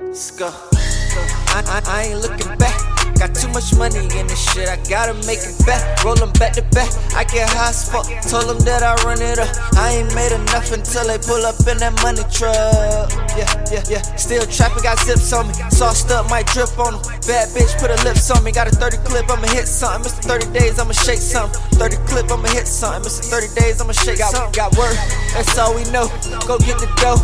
[0.00, 0.48] Let's go.
[0.48, 2.99] I, I, I ain't looking back.
[3.20, 5.84] Got too much money in this shit, I gotta make it back.
[6.02, 6.88] Roll 'em back to back.
[7.14, 8.08] I get high as fuck.
[8.24, 9.52] Told them that I run it up.
[9.76, 13.12] I ain't made enough until they pull up in that money truck.
[13.36, 14.16] Yeah, yeah, yeah.
[14.16, 15.54] Still trapping, got zips on me.
[15.68, 17.02] Sauced up, might drip on them.
[17.28, 18.52] Bad bitch, put her lips on me.
[18.52, 20.10] Got a 30 clip, I'ma hit something.
[20.10, 20.24] Mr.
[20.24, 21.60] 30 days, I'ma shake something.
[21.76, 23.04] 30 clip, I'ma hit something.
[23.04, 23.20] Mr.
[23.28, 24.52] 30 days, I'ma shake got, something.
[24.56, 24.96] Got word,
[25.34, 26.08] that's all we know.
[26.48, 27.20] Go get the dough.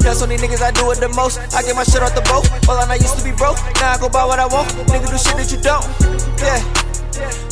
[0.00, 1.38] That's on these niggas I do it the most.
[1.54, 2.48] I get my shit off the boat.
[2.66, 3.58] Well, I used to be broke.
[3.80, 4.68] Now I go buy what I want.
[4.88, 5.84] Nigga do shit that you don't.
[6.40, 6.60] Yeah.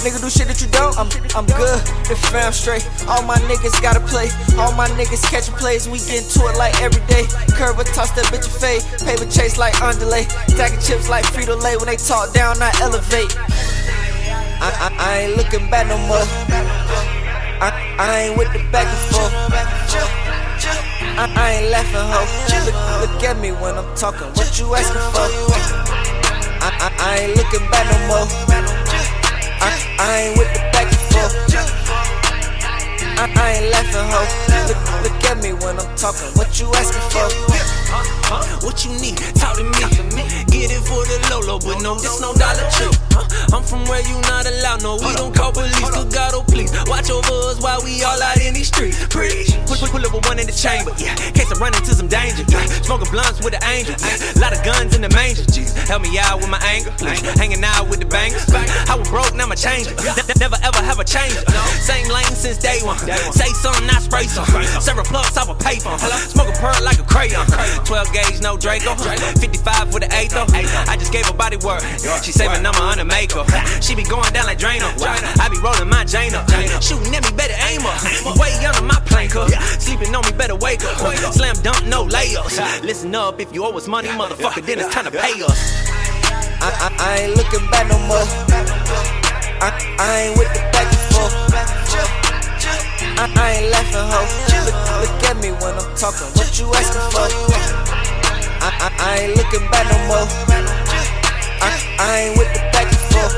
[0.07, 0.95] Nigga do shit that you don't.
[0.95, 1.83] I'm I'm good.
[2.07, 2.87] The fam straight.
[3.09, 4.31] All my niggas gotta play.
[4.59, 5.89] All my niggas catching plays.
[5.89, 7.27] We get into it like every day.
[7.59, 8.83] Curve a toss that bitch a fade.
[9.03, 10.25] Paper chase like underlay.
[10.49, 11.77] Stacking chips like Frito Lay.
[11.77, 13.35] When they talk down, I elevate.
[14.63, 16.25] I, I, I ain't looking back no more.
[17.59, 20.16] I, I ain't with the back and forth.
[21.19, 22.21] I, I ain't laughing, ho.
[22.69, 24.29] Look, look at me when I'm talking.
[24.37, 25.25] What you asking for?
[26.61, 28.27] I, I, I ain't looking back no more.
[29.65, 31.33] I, I ain't with the back and forth.
[33.17, 34.21] I, I ain't laughing, ho.
[34.69, 36.29] Look, look at me when I'm talking.
[36.37, 37.25] What you asking for?
[38.67, 39.17] What you need?
[39.41, 40.46] Talk to me.
[40.57, 42.88] Get it for the Lolo, but no, this no Dollar Tree.
[43.12, 43.29] Huh?
[43.53, 44.81] I'm from where you not allowed.
[44.81, 45.77] No, we don't call police.
[45.77, 48.97] Good God, oh please, watch over us while we all out in these streets.
[49.12, 49.53] Preach.
[49.69, 50.97] Put, put, pull up with one in the chamber.
[50.97, 52.40] Yeah, case I run into some danger.
[52.88, 54.01] Smoking blunts with the angels.
[54.40, 55.45] Lot of guns in the manger.
[55.85, 56.88] Help me out with my anger.
[57.37, 58.49] Hanging out with the bangers.
[58.88, 59.92] I was broke, now my change.
[60.40, 61.37] Never ever have a change.
[61.85, 62.97] Same lane since day one.
[63.37, 64.49] Say something, not spray some.
[64.81, 66.01] Several plugs off a payphone.
[66.33, 67.45] Smoke a pearl like a crayon.
[67.85, 68.97] 12 gauge, no Draco.
[68.97, 71.83] 55 with the eighth I just gave her body work.
[72.23, 73.47] She saving number on the makeup.
[73.83, 74.89] She be going down like Drano.
[75.41, 76.49] I be rolling my Jane up.
[76.83, 78.01] Shooting at me, better aim up.
[78.39, 79.51] Way under my plank up.
[79.81, 81.15] Sleeping on me, better wake up.
[81.35, 82.83] Slam dunk, no layups.
[82.83, 85.59] Listen up, if you owe us money, motherfucker, then it's time to pay us.
[86.59, 88.25] I, I, I ain't looking back no more.
[89.61, 91.35] I, I ain't with the back and forth.
[93.19, 94.21] I, I ain't laughing, ho.
[94.65, 96.29] Look, look at me when I'm talking.
[96.35, 97.76] What you asking for?
[98.69, 100.27] I, ain't looking back no more.
[101.63, 103.35] I, I ain't with the back and forth.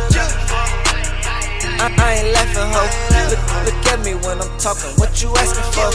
[1.81, 2.85] I, I ain't laughing, ho.
[3.29, 4.91] Look, look at me when I'm talking.
[4.97, 5.91] What you asking for?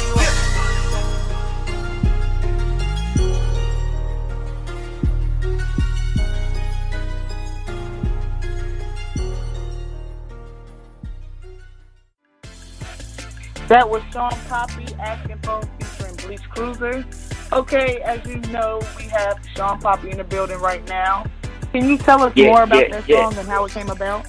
[13.68, 17.04] That was Shawn Papi asking for featuring Bleach Cruiser.
[17.54, 21.24] Okay, as you know, we have Shawn Papi in the building right now.
[21.72, 23.30] Can you tell us Yeah, more about yeah, that yeah.
[23.30, 24.26] song and how it came about?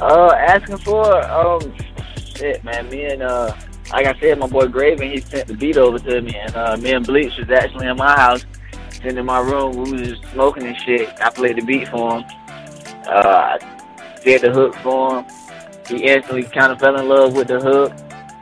[0.00, 1.72] Uh, asking for um,
[2.34, 2.88] shit, man.
[2.88, 3.54] Me and uh,
[3.92, 6.76] like I said, my boy Graven, he sent the beat over to me, and uh,
[6.76, 8.44] me and Bleach was actually in my house,
[8.90, 9.76] sitting in my room.
[9.76, 11.08] We was just smoking and shit.
[11.20, 12.24] I played the beat for him.
[13.06, 15.26] Uh, I did the hook for him.
[15.86, 17.92] He instantly kind of fell in love with the hook,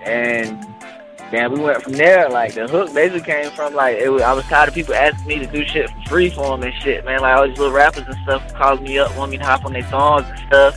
[0.05, 0.65] and
[1.31, 2.29] then we went from there.
[2.29, 5.27] Like the hook basically came from like it was, I was tired of people asking
[5.27, 7.21] me to do shit for free for them and shit, man.
[7.21, 9.73] Like all these little rappers and stuff calling me up, want me to hop on
[9.73, 10.77] their songs and stuff,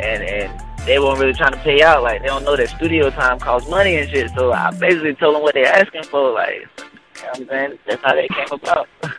[0.00, 2.02] and and they weren't really trying to pay out.
[2.02, 4.30] Like they don't know that studio time costs money and shit.
[4.34, 6.32] So I basically told them what they're asking for.
[6.32, 8.88] Like, you know what I'm saying that's how that came about.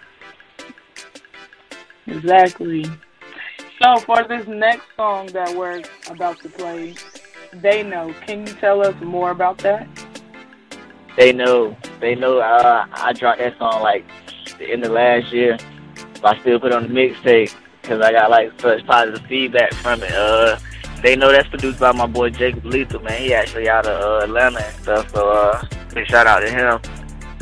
[2.08, 2.86] Exactly.
[3.82, 6.96] So for this next song that we're about to play,
[7.54, 9.88] They Know, can you tell us more about that?
[11.18, 12.42] They know, they know.
[12.42, 14.06] I dropped that song like
[14.58, 15.58] the end of last year,
[16.22, 20.04] but I still put on the mixtape because I got like such positive feedback from
[20.04, 20.12] it.
[20.12, 20.58] Uh,
[21.02, 23.22] they know that's produced by my boy Jacob Lethal, man.
[23.22, 25.10] He actually out of uh, Atlanta and stuff.
[25.12, 26.80] So uh, big shout out to him.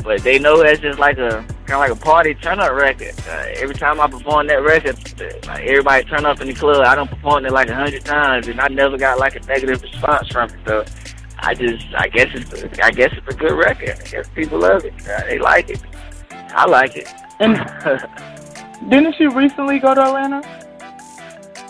[0.02, 3.14] But they know that's just like a kind of like a party turn up record.
[3.28, 4.96] Uh, every time I perform that record,
[5.46, 6.86] like everybody turn up in the club.
[6.86, 9.82] I don't perform it like a hundred times, and I never got like a negative
[9.82, 10.58] response from it.
[10.66, 10.84] So
[11.42, 13.98] I just, I guess it's, I guess it's a good record.
[14.00, 14.94] I guess people love it.
[15.08, 15.80] Uh, they like it.
[16.30, 17.08] I like it.
[17.38, 17.56] And
[18.90, 20.42] didn't you recently go to Atlanta?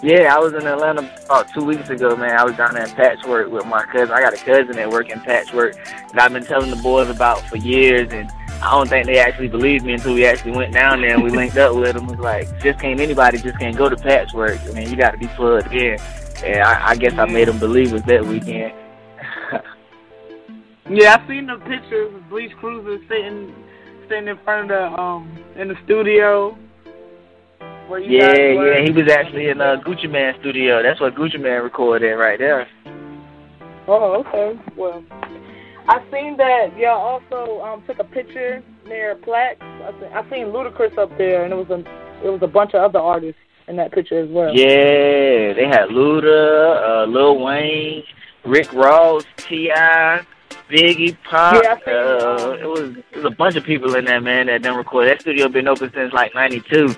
[0.02, 2.38] Yeah, I was in Atlanta about two weeks ago, man.
[2.38, 4.12] I was down there in Patchwerk with my cousin.
[4.12, 5.74] I got a cousin that work in Patchwerk
[6.12, 8.30] that I've been telling the boys about for years, and
[8.62, 11.30] I don't think they actually believed me until we actually went down there and we
[11.30, 12.04] linked up with them.
[12.08, 14.68] It was like, just can't anybody just can't go to Patchwerk.
[14.68, 16.00] I mean, you got to be plugged in.
[16.44, 18.72] And I, I guess I made them believe it that weekend.
[20.92, 23.54] Yeah, I seen the pictures of Bleach Cruiser sitting
[24.08, 26.58] sitting in front of the um in the studio.
[27.86, 30.82] Where you Yeah, yeah, he was actually in uh, Gucci Mane studio.
[30.82, 32.66] That's what Gucci Mane recorded right there.
[33.86, 34.60] Oh, okay.
[34.76, 35.04] Well,
[35.86, 39.62] I seen that y'all also um took a picture near Plax.
[39.62, 41.78] I seen, I seen Ludacris up there, and it was a
[42.26, 44.52] it was a bunch of other artists in that picture as well.
[44.52, 48.02] Yeah, they had Luda, uh, Lil Wayne,
[48.44, 50.26] Rick Ross, T.I.,
[50.70, 51.62] Biggie, Pop.
[51.62, 54.76] Yeah, uh, it was it was a bunch of people in there, man, that done
[54.76, 55.08] record.
[55.08, 56.94] That studio been open since like '92,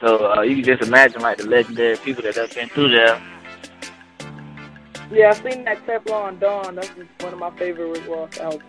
[0.00, 3.22] so uh, you can just imagine like the legendary people that have been through there.
[5.12, 6.74] Yeah, I've seen that Teflon Don.
[6.74, 8.64] That's just one of my favorite Ross albums.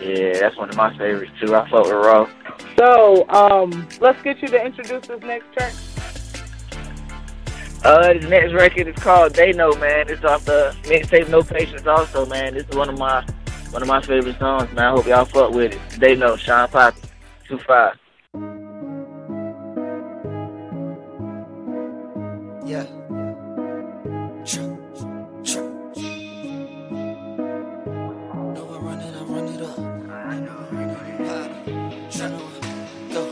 [0.00, 1.54] Yeah, that's one of my favorites too.
[1.54, 2.30] I fuck with Ross.
[2.76, 5.72] So, um, let's get you to introduce this next track.
[7.82, 10.08] Uh, this next record is called They Know, man.
[10.08, 12.54] It's off the mixtape No Patience, also, man.
[12.54, 13.24] This is one of my
[13.76, 14.86] one of my favorite songs, man.
[14.86, 16.00] I hope y'all fuck with it.
[16.00, 16.96] They Know, Shawn Papi,
[17.46, 17.94] two five.
[22.64, 22.86] Yeah.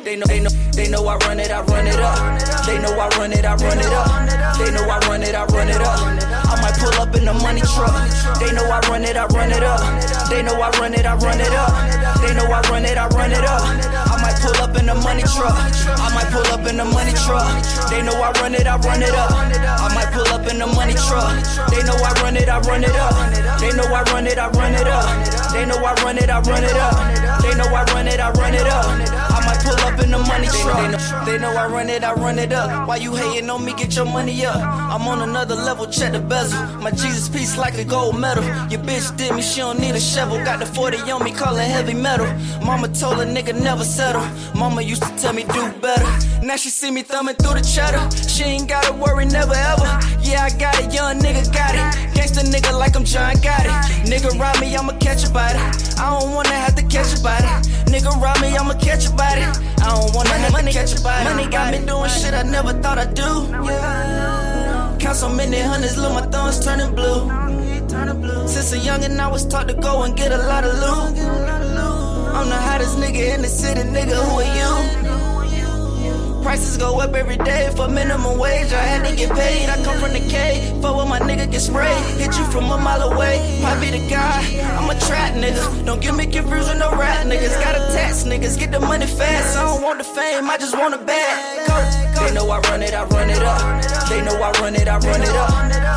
[0.04, 2.66] They know, they know, they know I run it, I run it up.
[2.66, 4.58] They know I run it, I run it up.
[4.58, 6.43] They know I run it, I run it up.
[6.84, 7.96] Pull up in the money truck.
[8.36, 9.80] They know I run it, I run it up.
[10.28, 11.72] They know I run it, I run it up.
[12.20, 13.64] They know I run it, I run it up.
[14.12, 15.56] I might pull up in the money truck.
[15.56, 17.48] I might pull up in the money truck.
[17.88, 19.32] They know I run it, I run it up.
[19.32, 21.32] I might pull up in the money truck.
[21.72, 23.16] They know I run it, I run it up.
[23.60, 25.08] They know I run it, I run it up.
[25.56, 27.40] They know I run it, I run it up.
[27.40, 29.33] They know I run it, I run it up.
[29.64, 30.76] Pull up in the money truck.
[30.76, 32.86] They know, they know I run it, I run it up.
[32.86, 33.72] Why you hating on me?
[33.72, 34.56] Get your money up.
[34.56, 36.62] I'm on another level, check the bezel.
[36.82, 38.44] My Jesus piece like a gold medal.
[38.70, 40.36] Your bitch did me, she don't need a shovel.
[40.44, 42.26] Got the 40 on me, call it heavy metal.
[42.62, 44.26] Mama told a nigga never settle.
[44.54, 46.04] Mama used to tell me do better.
[46.44, 48.04] Now she see me thumbing through the cheddar.
[48.28, 49.88] She ain't gotta worry, never ever.
[50.20, 51.88] Yeah, I got it, young nigga got it.
[52.12, 53.72] Gangsta nigga like I'm John got it.
[54.04, 55.58] Nigga rob me, I'ma catch a body.
[55.96, 57.48] I don't wanna have to catch a body.
[57.88, 59.40] Nigga rob me, I'ma catch a body.
[59.40, 61.24] I don't wanna have to catch a body.
[61.24, 63.48] Money got me doing shit I never thought I'd do.
[63.64, 64.96] Yeah.
[65.00, 67.24] Count so many hundreds, look, my thumbs turning blue.
[68.46, 71.18] Since a youngin', I was taught to go and get a lot of loot.
[72.36, 74.16] I'm the hottest nigga in the city, nigga.
[74.26, 75.03] Who are you?
[76.44, 78.70] Prices go up every day for minimum wage.
[78.70, 79.70] I had to get paid.
[79.70, 80.76] I come from the K.
[80.82, 81.96] For when my nigga get sprayed.
[82.20, 83.40] Hit you from a mile away.
[83.62, 84.44] Probably the guy.
[84.76, 85.86] I'm a trap nigga.
[85.86, 87.56] Don't get me confused with no rap niggas.
[87.64, 88.58] Got a tax niggas.
[88.58, 89.56] Get the money fast.
[89.56, 90.50] I don't want the fame.
[90.50, 91.66] I just want a bag.
[91.66, 91.80] Go.
[92.20, 92.92] They know I run it.
[92.92, 93.64] I run it up.
[94.10, 94.86] They know I run it.
[94.86, 95.48] I run it up.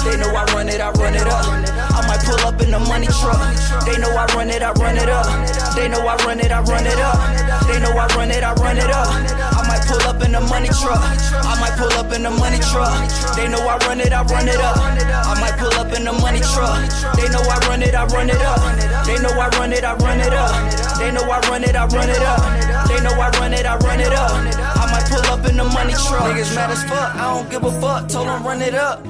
[0.05, 0.79] They know I run it.
[0.79, 1.43] I run it up.
[1.91, 3.35] I might pull up in the money truck.
[3.83, 4.63] They know I run it.
[4.63, 5.27] I run it up.
[5.75, 6.51] They know I run it.
[6.55, 7.67] I run it up.
[7.67, 8.43] They know I run it.
[8.47, 9.66] I run it up.
[9.97, 11.01] Pull up in the money truck.
[11.01, 12.93] I might pull up in the money truck.
[13.35, 14.77] They know I run it, I run it up.
[14.77, 16.85] I might pull up in the money truck.
[17.17, 18.61] They know I run it, I run it up.
[19.07, 20.53] They know I run it, I run it up.
[20.99, 22.87] They know I run it, I run it up.
[22.87, 24.31] They know I run it, I run it up.
[24.77, 26.29] I might pull up in the money truck.
[26.29, 28.07] Niggas mad as fuck, I don't give a fuck.
[28.07, 29.03] Told them run it up.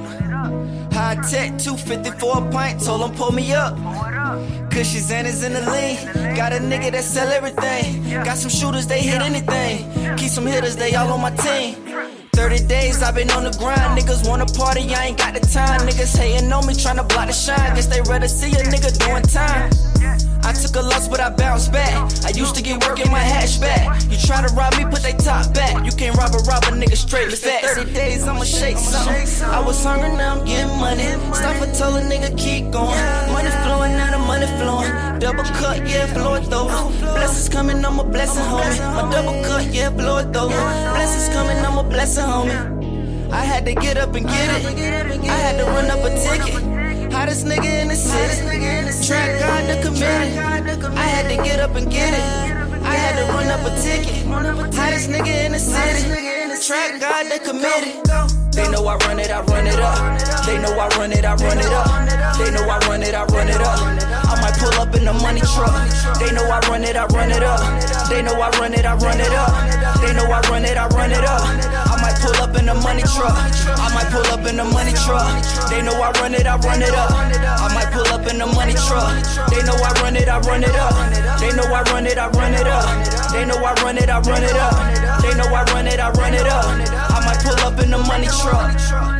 [0.90, 3.76] High tech, 250 for a pint, told him pull me up.
[4.70, 6.36] Cushy Xana's in the lean.
[6.36, 8.24] Got a nigga that sell everything.
[8.24, 10.16] Got some shooters, they hit anything.
[10.16, 11.74] Keep some hitters, they all on my team.
[12.34, 13.98] 30 days I've been on the grind.
[13.98, 15.80] Niggas wanna party, I ain't got the time.
[15.80, 17.74] Niggas hating on me, tryna block the shine.
[17.74, 19.70] Guess they rather see a nigga doing time.
[20.48, 21.92] I took a loss, but I bounced back.
[22.24, 24.10] I used to get work in my hatchback.
[24.10, 25.84] You try to rob me, put they top back.
[25.84, 27.74] You can't rob a rob a nigga straight facts.
[27.74, 29.44] 30 days, I'ma shake something.
[29.44, 31.08] I was hungry, now I'm getting money.
[31.34, 32.96] Stop and tell a nigga keep going.
[33.32, 35.18] Money flowing, now the money flowing.
[35.18, 36.68] Double cut, yeah, blow it though.
[37.00, 38.78] Blessings coming, I'm a blessing, homie.
[38.94, 40.48] My double cut, yeah, blow it though.
[40.48, 42.78] Blessings coming, I'm a blessing, homie.
[43.30, 44.80] I had to get up and get it.
[45.28, 46.77] I had to run up a ticket.
[47.10, 49.06] Hottest nigga in the city.
[49.06, 50.38] Track God the committee.
[50.96, 52.20] I had to get up and get it.
[52.82, 54.26] I had to run up a ticket.
[54.74, 56.08] Hottest nigga in the city.
[56.66, 58.00] Track God the committee.
[58.52, 59.98] They know I run it, I run it up.
[60.44, 61.86] They know I run it, I run it up.
[62.38, 63.78] They know I run it, I run it up.
[63.78, 65.72] I might pull up in the money truck.
[66.18, 67.60] They know I run it, I run it up.
[68.08, 70.00] They know I run it, I run it up.
[70.00, 71.97] They know I run it, I run it up.
[72.18, 73.30] Might pull up in the money truck.
[73.30, 75.38] I might pull up in the money truck.
[75.70, 77.12] They know I run it, I run it up.
[77.12, 79.22] I might pull up in the money truck.
[79.50, 80.94] They know I run it, I run it up.
[81.38, 83.30] They know I run it, I run it up.
[83.30, 85.22] They know I run it, I run it up.
[85.22, 86.64] They know I run it, I run it up.
[86.66, 89.17] I might pull up in the money truck.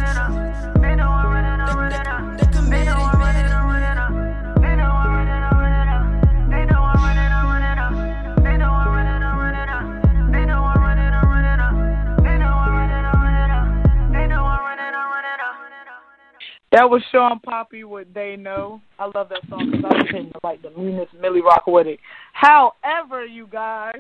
[16.71, 18.81] That was Shawn Papi with They Know.
[18.99, 21.99] I love that song because I was hitting like the meanest Millie Rock with it.
[22.35, 23.97] However, you guys,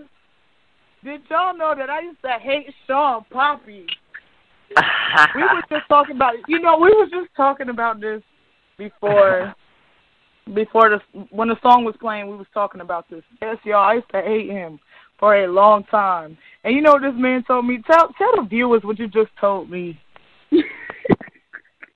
[1.02, 3.86] did y'all know that I used to hate Shawn Papi?
[5.34, 6.42] we were just talking about it.
[6.46, 8.22] You know, we were just talking about this
[8.76, 9.54] before
[10.54, 12.28] before the when the song was playing.
[12.28, 13.22] We was talking about this.
[13.40, 13.88] Yes, y'all.
[13.88, 14.78] I used to hate him
[15.18, 16.36] for a long time.
[16.64, 17.82] And you know what this man told me?
[17.86, 19.98] Tell tell the viewers what you just told me.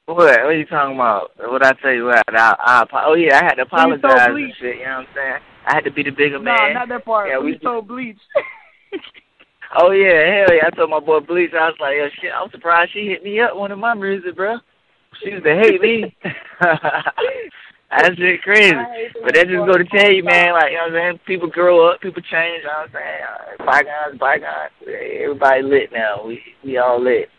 [0.06, 0.16] What?
[0.16, 1.30] What are you talking about?
[1.38, 2.06] What I tell you?
[2.06, 2.22] What?
[2.28, 4.76] I, I, I oh yeah, I had to apologize so and shit.
[4.78, 5.38] You know what I'm saying?
[5.66, 6.74] I had to be the bigger Nah, man.
[6.74, 7.28] not that part.
[7.28, 8.20] Yeah, we so bleached.
[9.74, 10.66] Oh yeah, hell yeah!
[10.66, 11.52] I told my boy Bleach.
[11.54, 12.30] I was like, yo, shit.
[12.30, 14.58] I'm surprised she hit me up one of my music, bro.
[15.22, 16.14] She used to hate me.
[16.60, 18.74] That's just crazy.
[19.22, 20.52] But that just go to tell you, man.
[20.52, 21.20] Like you know what I'm saying?
[21.26, 22.60] People grow up, people change.
[22.60, 23.66] You know what I'm saying?
[23.66, 24.72] Bygones, bygones.
[25.22, 26.26] Everybody lit now.
[26.26, 27.30] We we all lit.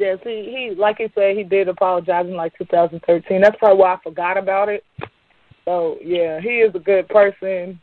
[0.00, 0.30] Yes, he,
[0.70, 3.42] he like he said he did apologize in like 2013.
[3.42, 4.82] That's probably why I forgot about it.
[5.66, 7.78] So yeah, he is a good person.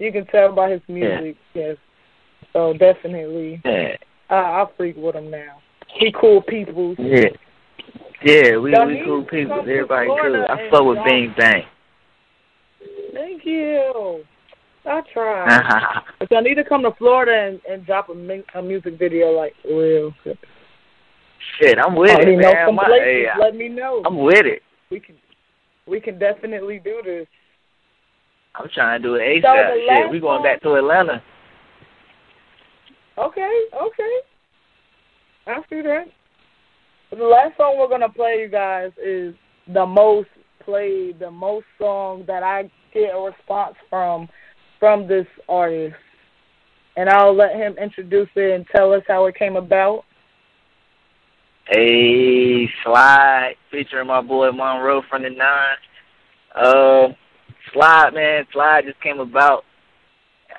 [0.00, 1.36] You can tell by his music.
[1.54, 1.76] Yes.
[2.52, 3.96] So definitely, Yeah,
[4.28, 5.62] I I freak with him now.
[5.86, 6.96] He cool people.
[6.98, 7.28] yeah,
[8.24, 8.56] yeah.
[8.56, 9.60] We Y'all we cool people.
[9.60, 10.46] Everybody cool.
[10.48, 11.62] I fuck with Bing Bang.
[13.14, 14.24] Thank you.
[14.84, 16.02] I try.
[16.18, 19.30] but y'all need to come to Florida and, and drop a, mi- a music video
[19.30, 20.12] like real.
[21.58, 22.74] Shit, I'm with it, man.
[22.74, 24.02] My- hey, let me know.
[24.04, 24.62] I'm with it.
[24.90, 25.16] We can
[25.86, 27.26] we can definitely do this.
[28.54, 29.74] I'm trying to do it So ASAP.
[29.74, 31.22] the Shit, we going back to Atlanta.
[33.18, 34.16] Okay, okay.
[35.46, 36.04] I see that.
[37.10, 39.34] The last song we're gonna play, you guys, is
[39.72, 40.28] the most
[40.64, 44.28] played, the most song that I get a response from
[44.78, 45.94] from this artist,
[46.96, 50.04] and I'll let him introduce it and tell us how it came about.
[51.68, 55.76] Hey, Slide, featuring my boy Monroe from the Nine.
[56.56, 57.14] Uh,
[57.72, 59.64] Slide, man, Slide just came about.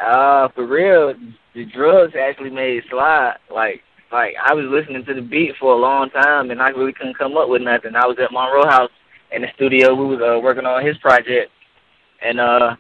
[0.01, 1.13] Uh, for real,
[1.53, 3.35] the drugs actually made Slide.
[3.53, 3.81] Like,
[4.13, 7.17] like I was listening to the beat for a long time, and I really couldn't
[7.17, 7.95] come up with nothing.
[7.95, 8.91] I was at Monroe House
[9.33, 9.93] in the studio.
[9.93, 11.51] We was uh, working on his project,
[12.25, 12.77] and uh,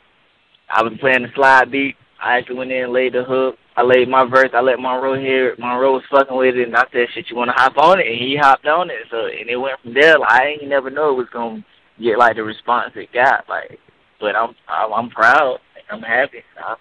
[0.69, 1.97] I was playing the Slide beat.
[2.23, 3.57] I actually went in and laid the hook.
[3.75, 4.49] I laid my verse.
[4.53, 5.59] I let Monroe hear it.
[5.59, 8.07] Monroe was fucking with it, and I said, "Shit, you want to hop on it?"
[8.07, 8.97] And he hopped on it.
[9.09, 10.19] So, and it went from there.
[10.19, 11.65] Like I ain't never know it was gonna
[11.99, 13.49] get like the response it got.
[13.49, 13.79] Like,
[14.19, 15.59] but I'm I'm, proud.
[15.91, 16.43] I'm happy.
[16.57, 16.75] I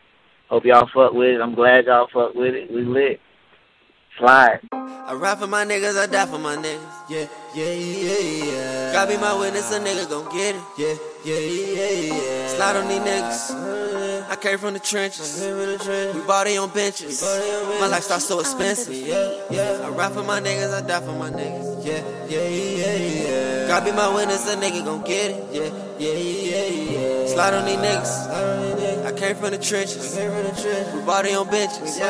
[0.48, 1.40] hope y'all fuck with it.
[1.40, 2.70] I'm glad y'all fuck with it.
[2.70, 3.20] We lit.
[4.18, 4.60] Slide.
[5.06, 6.80] I ride for my niggas, I die for my niggas.
[7.08, 8.92] Yeah, yeah, yeah, yeah.
[8.92, 10.62] God be my witness, a nigga gon' get it.
[10.78, 12.48] Yeah, yeah, yeah, yeah.
[12.48, 14.30] Slide on these niggas.
[14.30, 15.40] I came from the trenches.
[16.14, 17.22] We body on benches.
[17.80, 18.94] My lifestyle so expensive.
[18.94, 19.80] Yeah, yeah.
[19.84, 21.84] I ride for my niggas, I die for my niggas.
[21.84, 23.68] Yeah, yeah, yeah, yeah.
[23.68, 25.44] God be my witness, a nigga gon' get it.
[25.52, 27.26] Yeah, yeah, yeah, yeah.
[27.26, 28.91] Slide on these niggas.
[29.22, 30.18] Came from the trenches.
[30.18, 32.00] We body on benches.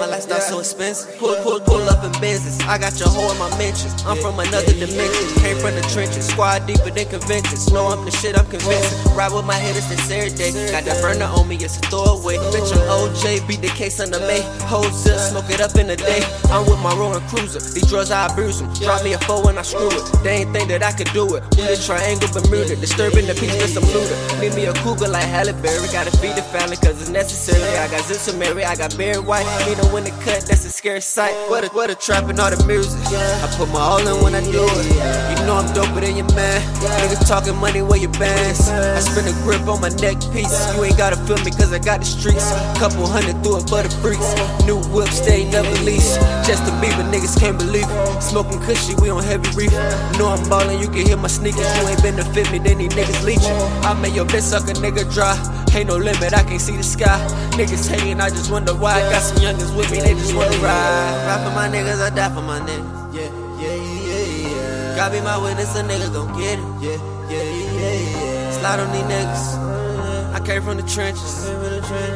[0.00, 1.18] My lifestyle so expensive.
[1.18, 2.58] Pull, pull, pull up in business.
[2.64, 3.92] I got your hoe in my mentions.
[4.06, 5.28] I'm from another dimension.
[5.44, 6.24] Came from the trenches.
[6.24, 7.70] Squad deeper than conventions.
[7.70, 8.96] Know I'm the shit, I'm convincing.
[9.12, 10.56] Ride with my hitters this every day.
[10.72, 12.40] Got that burner on me, it's a throwaway.
[12.48, 13.46] Bitch, I'm OJ.
[13.46, 14.40] Beat the case on the May.
[14.64, 16.24] Hold zip, smoke it up in the day.
[16.48, 17.60] I'm with my rolling cruiser.
[17.60, 18.72] These drugs, I abuse them.
[18.80, 20.00] Drop me a four and I screw it.
[20.24, 21.44] They ain't think that I could do it.
[21.60, 22.76] We the triangle Bermuda.
[22.80, 24.16] Disturbing the peace with some looter.
[24.40, 25.92] Need me a cougar like Halle Berry.
[25.92, 27.66] Gotta feed the family cause it's necessary.
[27.82, 28.64] I got Zips and Mary.
[28.64, 29.42] I got Barry White.
[29.66, 31.34] Me know when the cut, that's a scary sight.
[31.50, 32.94] What a, what a trap and all the music.
[33.42, 34.86] I put my all in when I do it.
[35.34, 36.62] You know I'm doper than your man.
[37.02, 38.70] Niggas talking money where your bands.
[38.70, 40.54] I spin a grip on my neck piece.
[40.76, 42.46] You ain't gotta feel me cause I got the streets.
[42.78, 44.30] Couple hundred through it for the freaks.
[44.62, 46.14] New whip, stay never lease.
[46.46, 48.22] Justin Bieber, niggas can't believe it.
[48.22, 49.74] Smoking cushy, we on heavy reef.
[50.22, 51.66] Know I'm ballin', you can hear my sneakers.
[51.82, 53.58] You ain't been to fit me, then these niggas leechin'.
[53.82, 55.34] I made your bitch suck a nigga dry.
[55.74, 57.18] Ain't no limit, I can't see the sky.
[57.58, 59.00] Niggas hating, I just wonder why.
[59.10, 61.26] Got some youngins with me, they just wanna ride.
[61.26, 63.12] Ride for my niggas, I die for my niggas.
[63.12, 64.96] Yeah, yeah, yeah, yeah.
[64.96, 66.64] God be my witness, a nigga gon' get it.
[66.80, 66.98] Yeah,
[67.28, 68.50] yeah, yeah, yeah.
[68.52, 70.34] Slide on these niggas.
[70.34, 71.50] I came from the trenches.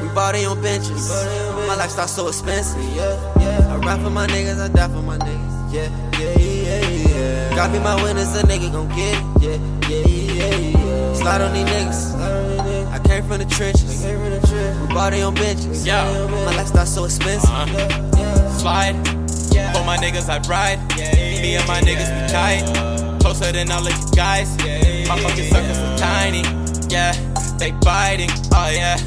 [0.02, 1.10] We body on benches.
[1.66, 2.80] My lifestyle so expensive.
[2.94, 3.74] Yeah, yeah.
[3.74, 5.72] I ride for my niggas, I die for my niggas.
[5.72, 5.90] Yeah,
[6.20, 7.56] yeah, yeah, yeah.
[7.56, 9.24] God be my witness, a nigga gon' get it.
[9.42, 11.14] Yeah, yeah, yeah, yeah.
[11.14, 12.67] Slide on these niggas.
[12.98, 14.02] I came from the trenches.
[14.02, 15.86] We body on benches.
[15.86, 16.26] Yeah.
[16.28, 17.48] My lifestyle so expensive.
[17.48, 18.58] Uh-huh.
[18.58, 18.96] Slide.
[19.72, 20.80] For my niggas, I ride.
[20.98, 21.14] Yeah.
[21.14, 22.64] Me and my niggas, we tight.
[23.20, 24.50] Closer than all of you guys.
[25.08, 26.42] My fucking circles are tiny.
[26.88, 27.12] Yeah,
[27.58, 28.30] they biting.
[28.52, 28.98] Oh yeah.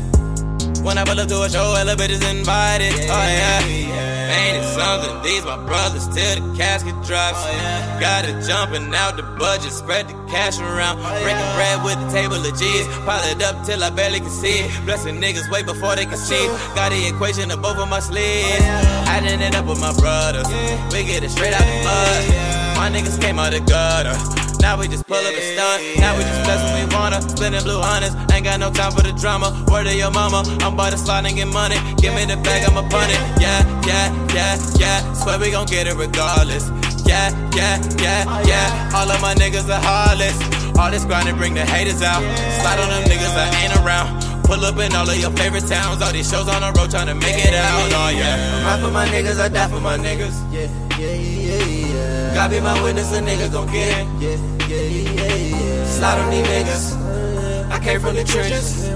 [0.84, 2.94] Whenever I look to a show, elevators invited.
[2.94, 4.11] Oh yeah.
[4.32, 5.22] Ain't it something?
[5.24, 7.40] These my brothers till the casket drops.
[7.44, 11.00] Oh, Gotta jumping out the budget, spread the cash around.
[11.00, 12.88] Oh, Breaking bread with the table of G's.
[13.06, 14.86] Pile it up till I barely can see it.
[14.86, 16.48] Blessing niggas wait before they can see.
[16.76, 18.62] Got the equation both of my sleeves.
[18.62, 20.48] Oh, Adding it up with my brothers.
[20.94, 22.78] We get it straight out the mud.
[22.78, 24.16] My niggas came out the gutter.
[24.62, 26.00] Now we just pull up a stunt.
[26.00, 27.22] Now we just bless when we wanna.
[27.22, 28.16] Spinning blue hundreds.
[28.32, 29.50] Ain't got no time for the drama.
[29.72, 30.44] Word of your mama.
[30.62, 31.76] I'm about to slide and get money.
[31.98, 33.22] Give me the bag, I'ma punt it.
[33.42, 35.14] Yeah, yeah, yeah, yeah.
[35.14, 36.70] Swear we gon' get it regardless.
[37.06, 38.96] Yeah, yeah, yeah, yeah.
[38.96, 40.38] All of my niggas are heartless.
[40.78, 42.22] All this grinding bring the haters out.
[42.62, 44.22] Slide on them niggas that ain't around.
[44.46, 46.02] Pull up in all of your favorite towns.
[46.02, 47.92] All these shows on the road trying to make it out.
[47.92, 48.64] Oh yeah.
[48.64, 50.36] Ride for my niggas, I die for my niggas.
[50.52, 50.68] Yeah,
[51.02, 54.08] God be my witness, a nigga gon' get it.
[55.88, 57.72] Slide on these niggas.
[57.72, 58.90] I came from the trenches.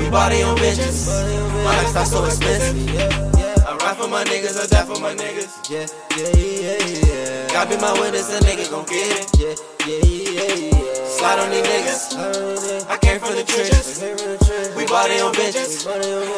[0.00, 1.06] We body on benches.
[1.64, 2.76] My lifestyle so expensive.
[3.66, 5.52] I ride for my niggas, I die for my niggas.
[7.52, 9.58] God be my witness, a nigga gon' get it.
[11.18, 12.88] Slide on these niggas.
[12.88, 14.02] I came from the trenches.
[14.76, 15.86] We body on benches.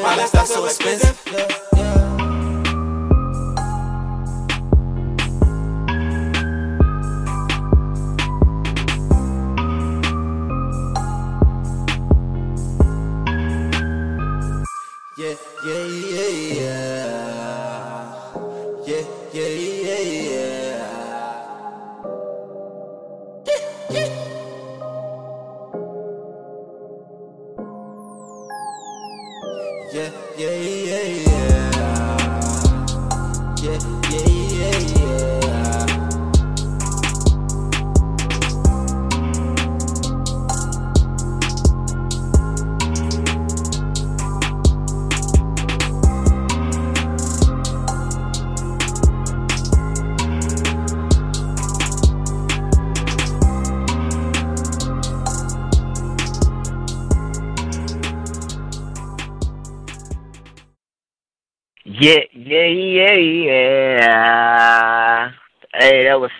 [0.02, 1.65] My lifestyle so expensive.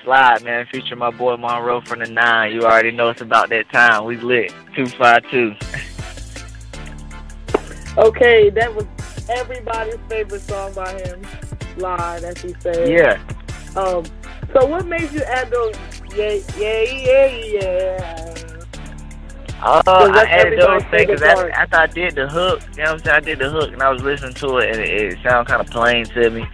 [0.07, 2.53] Slide, man, featuring my boy Monroe from the Nine.
[2.53, 4.05] You already know it's about that time.
[4.05, 4.55] We lit.
[4.77, 5.55] 252.
[7.99, 8.85] Okay, that was
[9.31, 11.27] everybody's favorite song by him,
[11.79, 12.87] Live, as he said.
[12.91, 13.19] Yeah.
[13.75, 14.05] Um.
[14.53, 15.75] So what made you add those?
[16.15, 18.63] Yeah, yeah, yeah, yeah.
[19.63, 22.93] Uh, So I added those things because after I did the hook, you know what
[22.93, 23.17] I'm saying?
[23.17, 25.63] I did the hook and I was listening to it and it, it sounded kind
[25.63, 26.47] of plain to me.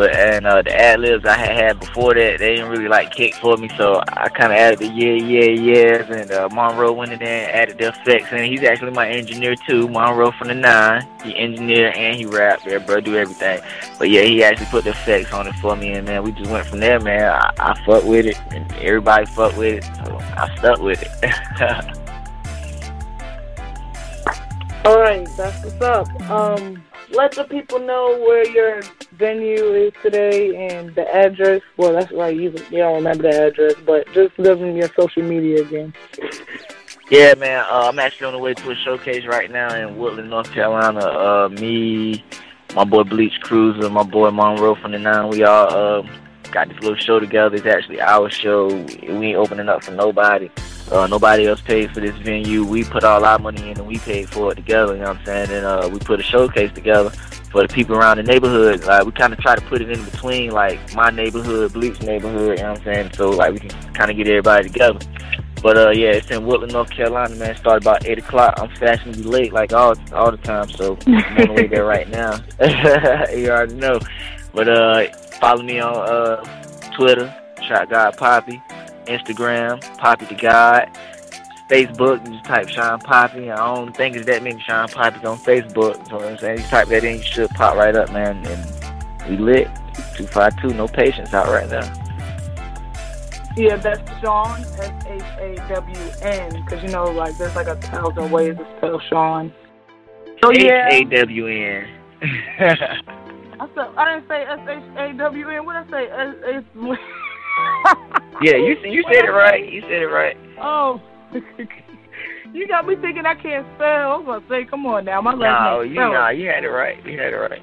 [0.00, 3.34] And uh, the ad libs I had had before that, they didn't really like kick
[3.34, 6.08] for me, so I kind of added the yeah, yeah, yeahs.
[6.08, 8.32] And uh, Monroe went in there and added the effects.
[8.32, 11.06] And he's actually my engineer too, Monroe from the Nine.
[11.22, 13.60] He engineer and he rap, yeah, bro, do everything.
[13.98, 16.50] But yeah, he actually put the effects on it for me, and man, we just
[16.50, 17.30] went from there, man.
[17.30, 21.08] I, I fuck with it, and everybody fuck with it, so I stuck with it.
[24.84, 26.30] All right, that's what's up.
[26.30, 26.82] Um,
[27.12, 28.82] let the people know where your
[29.12, 31.62] venue is today and the address.
[31.76, 32.34] Well, that's right.
[32.34, 35.94] You you don't remember the address, but just give them your social media again.
[37.10, 37.64] Yeah, man.
[37.70, 41.04] Uh, I'm actually on the way to a showcase right now in Woodland, North Carolina.
[41.04, 42.24] Uh, me,
[42.74, 45.28] my boy Bleach Cruiser, my boy Monroe from the Nine.
[45.28, 46.08] We all uh,
[46.52, 47.56] got this little show together.
[47.56, 48.68] It's actually our show.
[48.68, 50.50] We ain't opening up for nobody.
[50.90, 52.64] Uh, nobody else paid for this venue.
[52.64, 54.94] We put all our money in and we paid for it together.
[54.94, 55.50] You know what I'm saying?
[55.50, 57.10] And uh, we put a showcase together
[57.50, 58.84] for the people around the neighborhood.
[58.84, 62.58] Like we kind of try to put it in between, like my neighborhood, Bleach neighborhood.
[62.58, 63.12] You know what I'm saying?
[63.14, 65.00] So like we can kind of get everybody together.
[65.62, 67.56] But uh, yeah, it's in Woodland, North Carolina, man.
[67.56, 68.54] Started about eight o'clock.
[68.56, 70.68] I'm fashionably late, like all all the time.
[70.70, 72.40] So I'm on the way there right now.
[73.32, 74.00] you already know.
[74.54, 77.34] But uh, follow me on uh Twitter,
[77.66, 78.62] Shot God Poppy,
[79.06, 80.90] Instagram, Poppy the God,
[81.68, 82.26] Facebook.
[82.26, 83.50] You just type Shawn Papi.
[83.52, 86.08] I don't think it's that many Shawn Papis on Facebook.
[86.08, 88.44] So I'm saying you type that in, you should pop right up, man.
[88.46, 89.68] And we lit.
[90.14, 91.98] Two five two, no patience out right now.
[93.56, 96.64] Yeah, that's Shawn S H A W N.
[96.64, 99.52] Because you know, like there's like a thousand ways to spell Sean.
[100.42, 101.88] So yeah, A W N.
[103.62, 105.64] I said I didn't say S H A W N.
[105.64, 106.10] What did I say?
[106.10, 106.98] S H.
[108.42, 109.70] Yeah, you you said it right.
[109.72, 110.36] You said it right.
[110.60, 111.00] Oh,
[112.52, 114.12] you got me thinking I can't spell.
[114.12, 115.90] I was gonna say, come on now, my last No, name.
[115.92, 116.12] you spell.
[116.12, 116.96] nah, you had it right.
[117.06, 117.62] You had it right.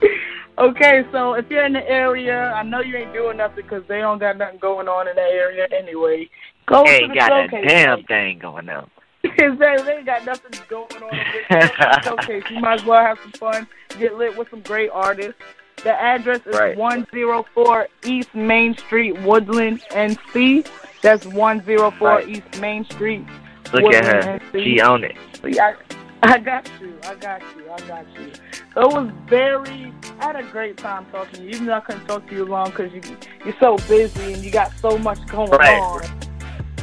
[0.58, 4.00] Okay, so if you're in the area, I know you ain't doing nothing because they
[4.00, 6.28] don't got nothing going on in that area anyway.
[6.66, 8.90] Go to Ain't the got a damn thing going on.
[9.24, 12.02] exactly, they ain't got nothing going on.
[12.04, 12.44] Showcase.
[12.50, 13.66] You might as well have some fun,
[13.98, 15.34] get lit with some great artists.
[15.82, 16.76] The address is Right.
[16.76, 20.66] 104 East Main Street, Woodland, NC.
[21.02, 22.28] That's 104 Right.
[22.28, 23.24] East Main Street.
[23.72, 24.38] Look at her.
[24.52, 24.62] NC.
[24.64, 25.16] She own it.
[25.58, 25.74] I,
[26.22, 26.98] I got you.
[27.04, 27.70] I got you.
[27.70, 28.30] I got you.
[28.74, 29.92] So it was very.
[30.20, 32.44] I had a great time talking to you, even though I couldn't talk to you
[32.44, 33.00] long because you
[33.44, 35.80] you're so busy and you got so much going Right.
[35.80, 36.29] on.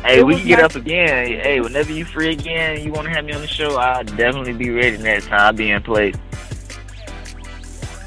[0.07, 1.25] Hey, we can get nice- up again.
[1.41, 4.53] Hey, whenever you free again, you want to have me on the show, I'll definitely
[4.53, 5.39] be ready next time.
[5.41, 6.15] I'll be in place.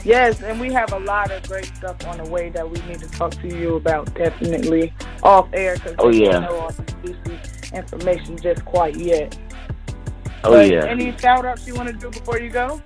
[0.02, 3.00] Yes, and we have a lot of great stuff on the way that we need
[3.00, 6.32] to talk to you about definitely off air because Oh, we yeah.
[6.32, 7.38] don't know all the juicy
[7.76, 9.36] information just quite yet.
[10.42, 10.86] Oh But yeah.
[10.86, 12.80] Any shout outs you want to do before you go?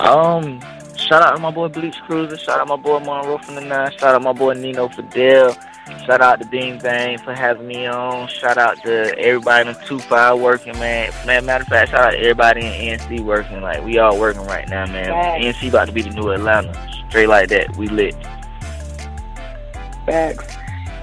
[0.00, 0.60] Um,
[0.96, 2.36] shout out to my boy Bleach Cruiser.
[2.36, 3.92] Shout out my boy Monroe from the Nine.
[3.92, 5.56] Shout out my boy Nino Fadil.
[6.04, 8.26] Shout out to Bing Bang for having me on.
[8.28, 11.12] Shout out to everybody in the two five working, man.
[11.26, 13.60] Man, matter of fact, shout out to everybody in NC working.
[13.60, 15.06] Like we all working right now, man.
[15.06, 15.44] Facts.
[15.44, 16.72] NC about to be the new Atlanta.
[17.08, 17.76] Straight like that.
[17.76, 18.14] We lit.
[20.06, 20.56] Facts.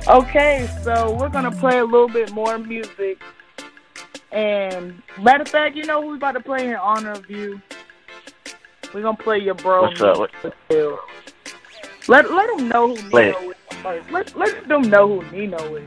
[0.08, 3.22] Okay, so we're gonna play a little bit more music.
[4.34, 7.62] And matter of fact, you know who we about to play in honor of you?
[8.94, 9.84] We're gonna play your bro.
[9.84, 10.18] What's up?
[10.18, 10.32] What-
[12.10, 13.54] Let let them know who Play is
[13.84, 15.86] Let let them know who Nino is.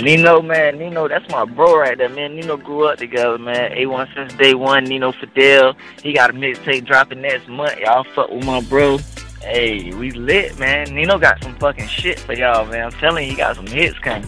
[0.00, 2.34] Nino, man, Nino, that's my bro right there, man.
[2.34, 3.70] Nino grew up together, man.
[3.72, 4.84] A1 since day one.
[4.84, 7.78] Nino Fadil, he got a mixtape dropping next month.
[7.78, 8.98] Y'all fuck with my bro.
[9.40, 10.92] Hey, we lit, man.
[10.94, 12.86] Nino got some fucking shit for y'all, man.
[12.86, 14.26] I'm telling you, he got some hits coming.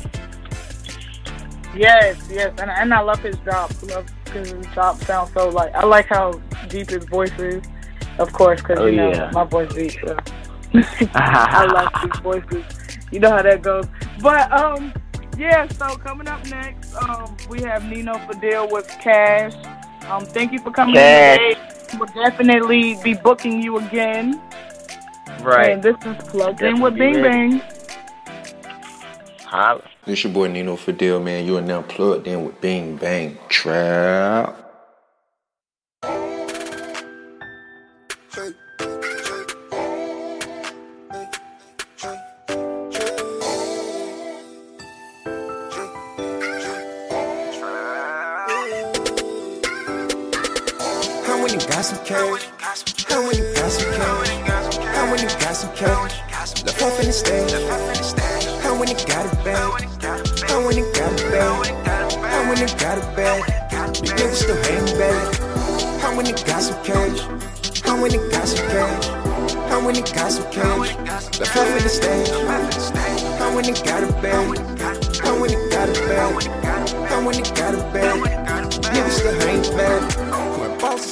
[1.74, 3.70] Yes, yes, and and I love his drop.
[3.82, 6.32] Love because his drop sounds so like I like how
[6.68, 7.62] deep his voice is.
[8.18, 9.30] Of course, because Oh, you know yeah.
[9.32, 9.92] my voice deep.
[10.04, 10.16] So.
[11.14, 12.64] I like deep voices.
[13.12, 13.86] You know how that goes.
[14.20, 14.92] But um,
[15.38, 15.66] yeah.
[15.68, 19.54] So coming up next, um, we have Nino Fadil with Cash.
[20.08, 21.38] Um, thank you for coming Cash.
[21.38, 21.98] today.
[21.98, 24.40] We'll definitely be booking you again.
[25.40, 25.72] Right.
[25.72, 27.58] And this is plugged in with Definitely Bing ready.
[27.58, 27.62] Bang.
[29.44, 29.82] Holla.
[30.04, 31.44] This your boy Nino Fadil, man.
[31.44, 34.66] You are now plugged in with Bing Bang Trap.
[52.08, 53.04] You cash?
[53.08, 54.76] How when you got some cash?
[54.76, 56.64] How when you got some cash?
[56.64, 57.50] Left off in the stage.
[58.62, 59.82] How when you got a bag?
[60.48, 61.66] How when you got a bag?
[62.22, 63.42] How when you got a bag?
[64.00, 65.34] These niggas still hating back.
[66.00, 67.80] How when you got some cash?
[67.82, 69.06] How when you got some cash?
[69.68, 70.94] How when you got some cash?
[71.40, 72.30] Left off in the stage.
[73.38, 74.58] How when you got a bag?
[75.18, 76.42] How when you got a bag?
[77.08, 78.20] How when you got a bag?
[78.94, 80.25] Niggas still hating back.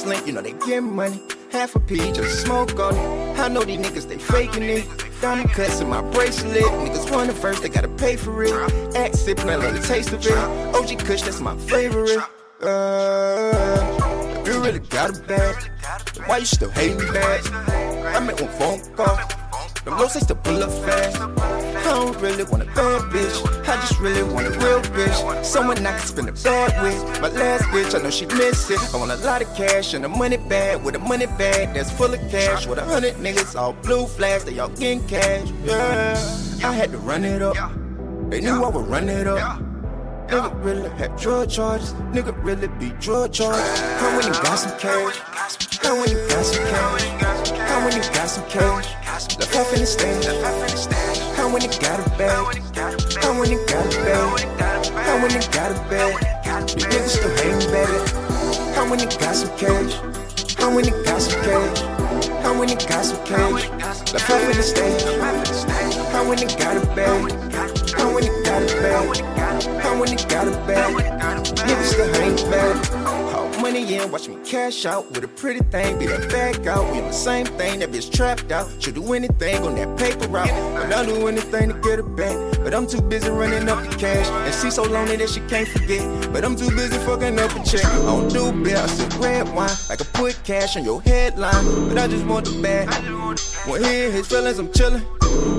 [0.05, 1.21] Link, you know they get money.
[1.51, 3.39] Half a a P, just smoke on it.
[3.39, 4.85] I know these niggas, they faking it.
[5.21, 6.63] Diamond cuts in my bracelet.
[6.63, 8.53] Niggas want it first, they gotta pay for it.
[8.95, 9.15] Act
[9.49, 10.75] I love the taste of it.
[10.75, 12.19] OG Kush, that's my favorite.
[12.61, 15.55] Uh, you really got a then
[16.25, 17.51] why you still hating back?
[18.15, 19.17] I make one phone call.
[19.83, 21.64] Them they still pull up fast.
[22.15, 23.67] Don't really want a bad bitch.
[23.67, 25.43] I just really want a real bitch.
[25.43, 27.21] Someone I can spend a bag with.
[27.21, 28.79] My last bitch, I know she miss it.
[28.93, 31.91] I want a lot of cash and a money bag with a money bag that's
[31.91, 32.67] full of cash.
[32.67, 35.51] With a hundred niggas, all blue flags, they all getting cash.
[35.65, 36.13] Yeah,
[36.63, 37.57] I had to run it up.
[38.29, 39.59] They knew I would run it up.
[40.29, 41.91] Nigga really had drug charges.
[42.13, 43.81] Nigga really be drug charges.
[43.99, 45.17] How when you got some cash?
[45.83, 47.51] How when you got some cash?
[47.51, 49.37] How when you got some cash?
[49.37, 51.24] Left off in the stand.
[51.35, 52.31] How when you got a bag?
[53.21, 54.87] How when you got a bag?
[54.93, 56.67] How when you got a bag?
[56.67, 58.75] These niggas still hating back.
[58.75, 60.55] How when you got some cash?
[60.57, 61.79] How when you got some cash?
[62.43, 63.69] How when you got some cash?
[64.13, 65.01] Left off in the stand.
[66.11, 67.31] How when you got a bag?
[67.93, 69.81] How when you got a bag?
[69.81, 70.93] How when you got a bag?
[70.95, 73.14] Niggas still hating back.
[73.65, 76.85] Money in, watch me cash out with a pretty thing, be that back out.
[76.91, 78.69] We on the same thing, that bitch trapped out.
[78.79, 82.37] Should do anything on that paper route, but I'll do anything to get it back.
[82.63, 85.67] But I'm too busy running up the cash, and she so lonely that she can't
[85.67, 86.31] forget.
[86.31, 87.83] But I'm too busy fucking up a check.
[87.85, 91.89] I don't do bill, I sip red wine, like I put cash on your headline.
[91.89, 92.87] But I just want the bag.
[93.67, 95.01] When he his feelings, I'm chillin'.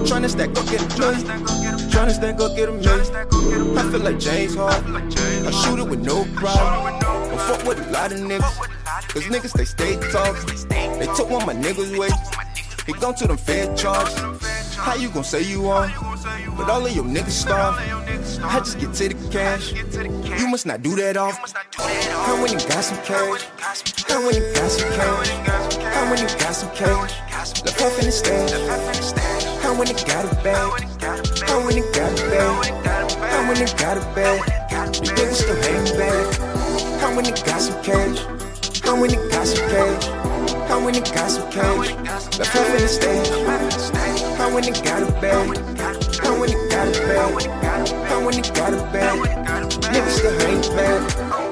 [0.06, 1.76] Tryna stack up, get a million.
[1.90, 3.76] Tryna stack up, get a million.
[3.76, 4.94] I feel like James Harden.
[4.94, 7.05] I shoot it with no problem.
[7.46, 8.56] Fuck with a lot of niggas.
[9.08, 10.98] Cause niggas, they stay talking.
[10.98, 12.08] They took one of my niggas away.
[12.86, 14.74] He gone to them fed charges.
[14.74, 15.92] How you gon' say you on?
[16.56, 17.76] But all of your niggas starve.
[18.42, 19.72] I just get to the cash.
[20.40, 21.38] You must not do that off.
[21.76, 23.42] How when you got some cash?
[24.08, 25.28] How when you got some cash?
[25.94, 27.62] How when you got some cash?
[27.64, 28.50] Left off in the stand.
[29.62, 30.82] How when you got a bag?
[31.46, 33.16] How when you got a bag?
[33.18, 34.42] How when you got a bag?
[35.00, 36.55] These niggas still hating back.
[37.06, 38.18] Got some cash?
[38.82, 40.04] How when you got some cash?
[40.68, 41.92] How when you got some cash?
[42.36, 44.36] Left off in the stand.
[44.36, 45.56] How when you got a bag?
[46.18, 47.88] How when you got a bag?
[48.08, 49.18] How when you got a bag?
[49.80, 51.45] Niggas still hating back.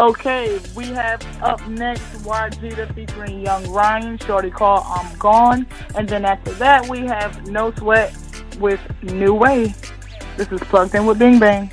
[0.00, 5.66] Okay, we have up next YG featuring Young Ryan, Shorty Call I'm Gone.
[5.94, 8.16] And then after that, we have No Sweat
[8.58, 9.74] with New Way.
[10.38, 11.70] This is Plugged In with Bing Bang.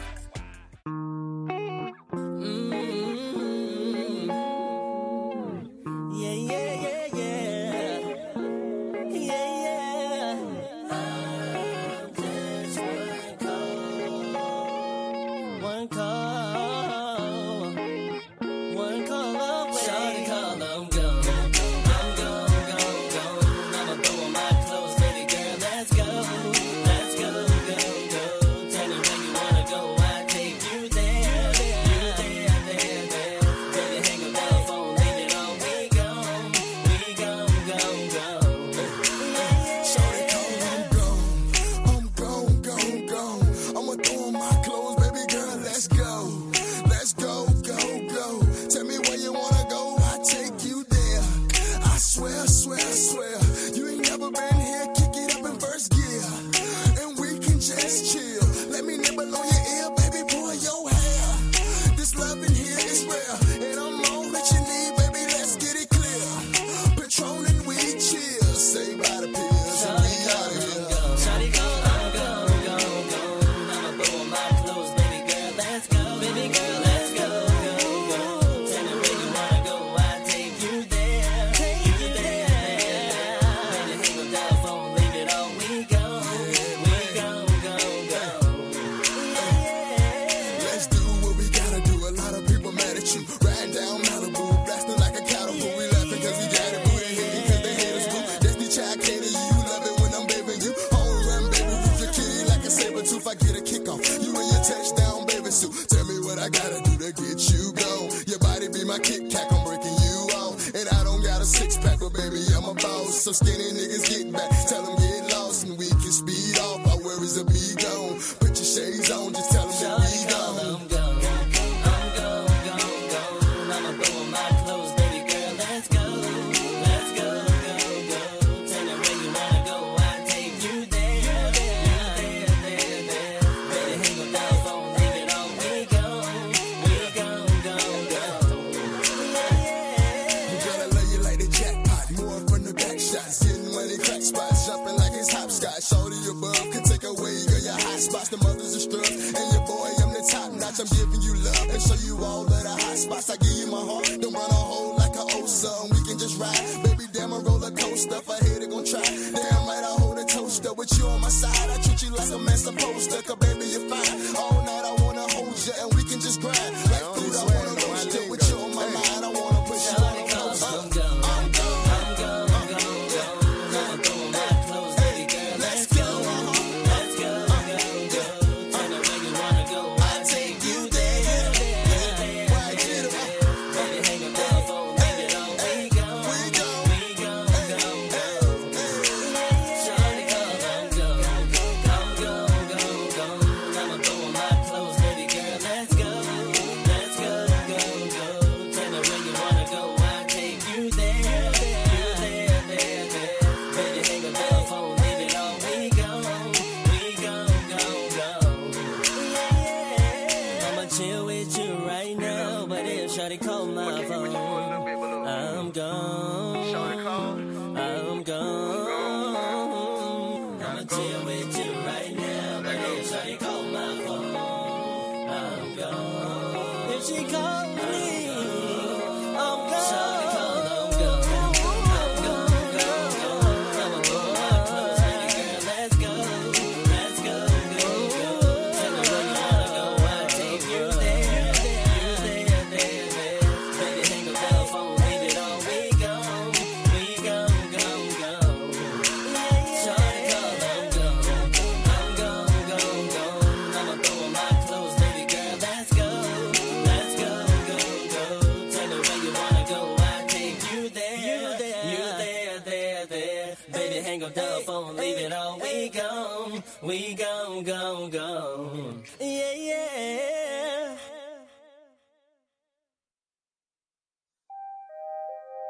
[266.81, 268.93] We go, go, go.
[269.19, 270.97] Yeah, yeah.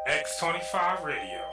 [0.10, 1.44] X25 Radio.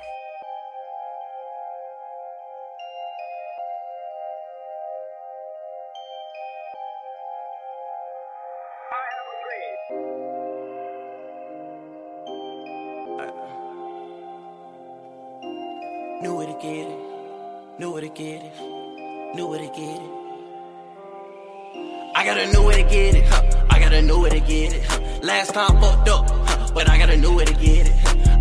[22.44, 23.66] I gotta know where to get it, huh?
[23.70, 24.84] I gotta know where to get it.
[24.84, 25.00] Huh?
[25.22, 26.68] Last time fucked up, huh?
[26.74, 27.94] but I gotta know where to get it.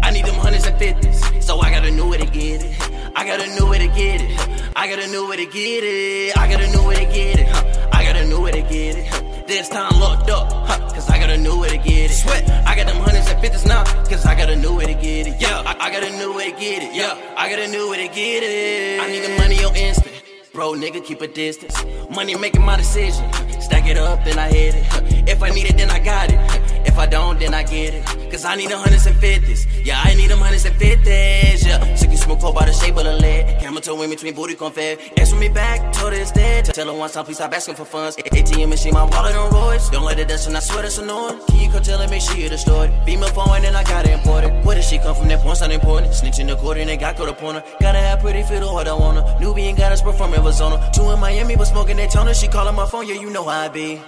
[0.03, 2.75] I need them hundreds and fifties, so I gotta know where to get it.
[3.15, 4.71] I gotta know where to get it.
[4.75, 6.37] I gotta know where to get it.
[6.37, 7.47] I gotta know where to get it.
[7.93, 9.47] I gotta know where to get it.
[9.47, 10.49] This time locked up?
[10.93, 12.13] Cause I gotta know where to get it.
[12.13, 15.27] Sweat, I got them hundreds and fifties now, cause I gotta know where to get
[15.27, 15.41] it.
[15.41, 16.93] Yeah, I, I gotta know where to get it.
[16.93, 18.99] Yeah, I gotta know where to get it.
[18.99, 20.23] I need the money on instant.
[20.51, 21.83] Bro, nigga, keep a distance.
[22.11, 23.25] Money making my decision.
[23.63, 25.29] Stack it up, then I hit it.
[25.29, 26.52] If I need it, then I got it.
[26.85, 28.31] If I don't, then I get it.
[28.31, 29.67] Cause I need them hundreds and fifties.
[29.83, 31.65] Yeah, I need them hundreds and fifties.
[31.65, 33.59] Yeah, sick and smoke cold by the shape of the lead.
[33.59, 35.19] Camera toe in between booty confed.
[35.19, 36.65] Answer me back, told her instead.
[36.65, 38.15] Tell her one time, please stop asking for funds.
[38.17, 39.91] ATM machine, my wallet on roids.
[39.91, 41.39] Don't let it dust, and I swear that's annoying.
[41.47, 42.91] Can you come tell her, make sure you destroyed?
[43.05, 44.65] Female phone, and I got it imported.
[44.65, 45.27] Where did she come from?
[45.27, 46.13] That porn's not important.
[46.13, 47.63] Snitching the court, and they got caught up on her.
[47.79, 49.39] Gotta have pretty the what I want her.
[49.39, 50.89] Nubian got us from Arizona.
[50.93, 52.33] Two in Miami, but smoking Daytona.
[52.33, 54.01] She calling my phone, yeah, you know how I be.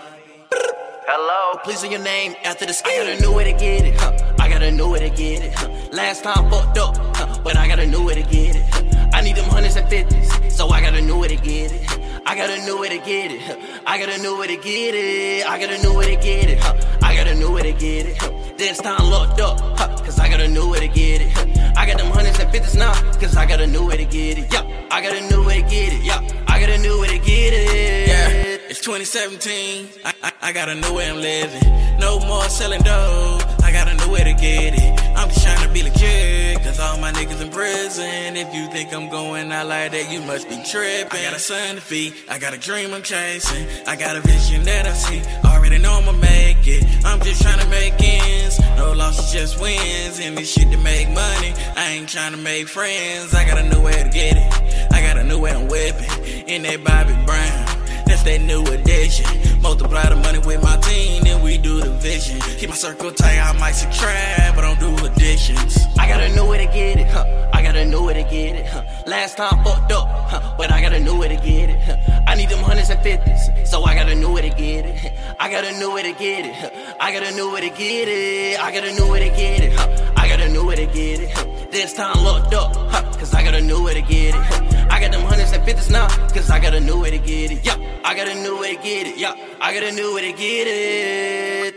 [1.08, 2.82] Hello, please say your name after the this.
[2.84, 3.96] I gotta know where to get it.
[3.96, 4.34] Huh?
[4.40, 5.54] I gotta know where to get it.
[5.54, 5.70] Huh?
[5.92, 7.42] Last time fucked up, huh?
[7.44, 8.64] but I gotta know where to get it.
[8.74, 9.10] Huh?
[9.14, 12.22] I need them hundreds and fifties, so I gotta know where to get it.
[12.26, 13.40] I gotta know where to get it.
[13.40, 13.56] Huh?
[13.86, 15.46] I gotta know where to get it.
[15.46, 16.58] I gotta know where to get it.
[16.60, 16.74] Huh?
[17.04, 18.18] I gotta know where to get it.
[18.18, 18.32] Huh?
[18.58, 19.96] This time locked up, huh?
[19.98, 21.30] cause I gotta know where to get it.
[21.34, 21.74] Huh?
[21.78, 24.52] I got them hundreds and fifties now, cause I gotta know where to get it.
[24.52, 26.04] Yeah, I gotta know where to get it.
[26.04, 28.08] Yeah, I gotta know where to get it.
[28.08, 29.88] Yeah, it's 2017.
[30.04, 31.64] I, I, I gotta know where I'm living.
[31.98, 33.42] No more selling dope.
[33.64, 35.00] I gotta know where to get it.
[35.16, 38.36] I'm just trying to be legit, cause all my niggas in prison.
[38.36, 41.20] If you think I'm going out like that, you must be tripping.
[41.20, 42.14] I got a son to feed.
[42.30, 43.66] I got a dream I'm chasing.
[43.88, 45.22] I got a vision that I see.
[45.46, 46.84] Already know I'ma make it.
[47.06, 48.60] I'm just trying to make ends.
[48.76, 50.20] No losses, just wins.
[50.20, 51.54] And this shit to make money.
[51.78, 53.34] I ain't trying to make friends.
[53.34, 54.92] I gotta know where to get it.
[54.92, 56.48] I gotta know where I'm whipping.
[56.48, 57.75] in that Bobby Brown.
[58.06, 59.26] That's that new addition.
[59.62, 62.40] Multiply the money with my team, then we do the vision.
[62.60, 65.78] Keep my circle tight, I might subtract, but don't do additions.
[65.98, 67.26] I gotta know where to get it, huh?
[67.54, 68.84] I gotta know where to get it, huh?
[69.08, 70.56] Last time fucked up, huh?
[70.58, 72.22] But I gotta know where to get it, huh?
[72.28, 75.14] I need them hundreds and fifties, so I gotta know where to get it.
[75.40, 76.96] I gotta know where to get it, huh?
[77.00, 78.60] I gotta know where to get it.
[78.60, 80.14] I gotta know where to get it, huh?
[80.46, 81.72] Gotta know where to get it.
[81.72, 83.02] This time locked up, huh?
[83.18, 84.92] Cause I gotta know where to get it.
[84.92, 87.66] I got them hundreds and fifties now, cause I gotta know where to get it.
[87.66, 89.18] Yeah, I gotta know where to get it.
[89.18, 91.76] Yeah, I gotta know where to get it.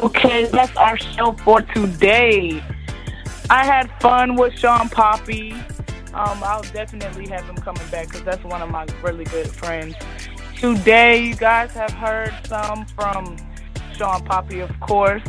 [0.00, 2.62] Okay, that's our show for today.
[3.48, 5.54] I had fun with Shawn Papi.
[6.12, 9.94] Um, I'll definitely have him coming back because that's one of my really good friends.
[10.58, 13.38] Today, you guys have heard some from
[13.94, 15.22] Shawn Papi, of course.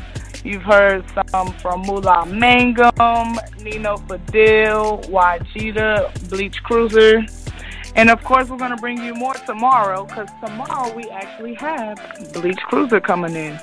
[0.44, 7.24] You've heard some from Mulah Mangum, Nino Fadil, Wajida, Bleach Cruiser.
[7.96, 12.00] And of course, we're going to bring you more tomorrow because tomorrow we actually have
[12.34, 13.60] Bleach Cruiser coming in.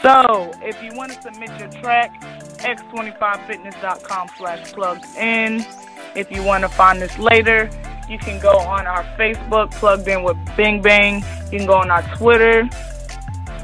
[0.00, 2.22] So if you want to submit your track,
[2.58, 5.66] x25fitness.com slash plugged in.
[6.14, 7.68] If you want to find this later,
[8.08, 11.24] you can go on our Facebook, plugged in with Bing Bang.
[11.52, 12.68] You can go on our Twitter,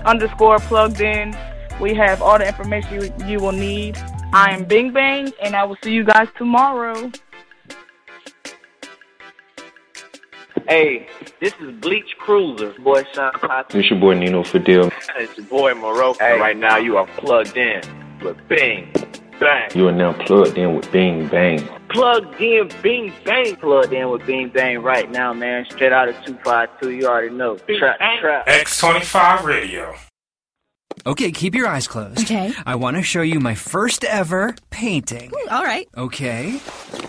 [0.04, 1.34] underscore plugged in.
[1.82, 3.96] We have all the information you, you will need.
[4.32, 7.10] I am Bing Bang, and I will see you guys tomorrow.
[10.68, 11.08] Hey,
[11.40, 13.74] this is Bleach Cruiser, boy Shawn Papi.
[13.74, 14.92] It's your boy Nino Fadil.
[15.16, 16.20] It's your boy Morocco.
[16.20, 16.38] Hey.
[16.38, 17.82] Right now, you are plugged in
[18.22, 18.92] with Bing
[19.40, 19.68] Bang.
[19.74, 21.68] You are now plugged in with Bing Bang.
[21.88, 23.56] Plugged in, Bing Bang.
[23.56, 25.66] Plugged in with Bing Bang right now, man.
[25.68, 27.56] Straight out of 252, you already know.
[27.56, 28.46] Trap, trap.
[28.46, 29.92] X25 Radio.
[31.06, 32.20] Okay, keep your eyes closed.
[32.20, 32.52] Okay.
[32.64, 35.32] I want to show you my first ever painting.
[35.50, 35.88] All right.
[35.96, 36.60] Okay.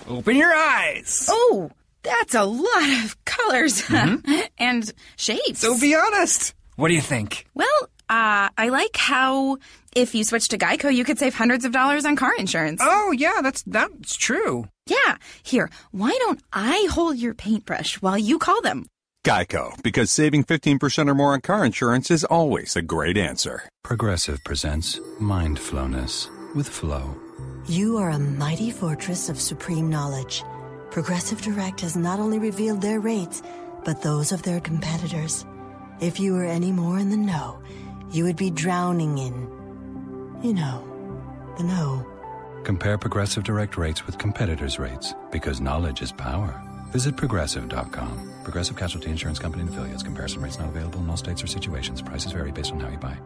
[0.08, 1.28] Open your eyes.
[1.30, 1.70] Oh,
[2.02, 3.84] that's a lot of colors
[4.58, 5.60] and shapes.
[5.60, 6.54] So be honest.
[6.76, 7.46] What do you think?
[7.54, 7.68] Well,
[8.10, 9.58] uh, I like how
[9.96, 12.82] if you switch to Geico, you could save hundreds of dollars on car insurance.
[12.84, 14.68] Oh, yeah, that's that's true.
[14.88, 15.18] Yeah.
[15.44, 18.88] Here, why don't I hold your paintbrush while you call them?
[19.24, 23.64] Geico, because saving 15% or more on car insurance is always a great answer.
[23.82, 27.16] Progressive presents Mindfulness with Flo.
[27.66, 30.44] You are a mighty fortress of supreme knowledge.
[30.92, 33.42] Progressive Direct has not only revealed their rates,
[33.86, 35.46] but those of their competitors.
[36.02, 37.62] If you were any more in the know,
[38.12, 39.34] you would be drowning in,
[40.44, 40.84] you know,
[41.58, 42.06] the know.
[42.66, 46.62] Compare Progressive Direct rates with competitors' rates because knowledge is power.
[46.94, 48.30] Visit progressive.com.
[48.44, 50.04] Progressive Casualty Insurance Company and affiliates.
[50.04, 52.04] Comparison rates not available in all states or situations.
[52.04, 53.18] Prices vary based on how you buy.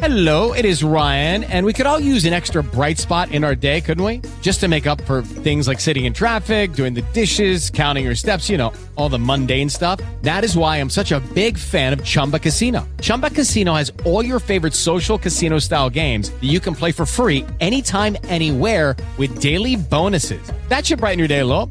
[0.00, 3.54] Hello, it is Ryan, and we could all use an extra bright spot in our
[3.54, 4.20] day, couldn't we?
[4.42, 8.14] Just to make up for things like sitting in traffic, doing the dishes, counting your
[8.14, 10.00] steps, you know, all the mundane stuff.
[10.22, 12.86] That is why I'm such a big fan of Chumba Casino.
[13.00, 17.04] Chumba Casino has all your favorite social casino style games that you can play for
[17.04, 20.52] free anytime, anywhere with daily bonuses.
[20.68, 21.70] That should brighten your day a little.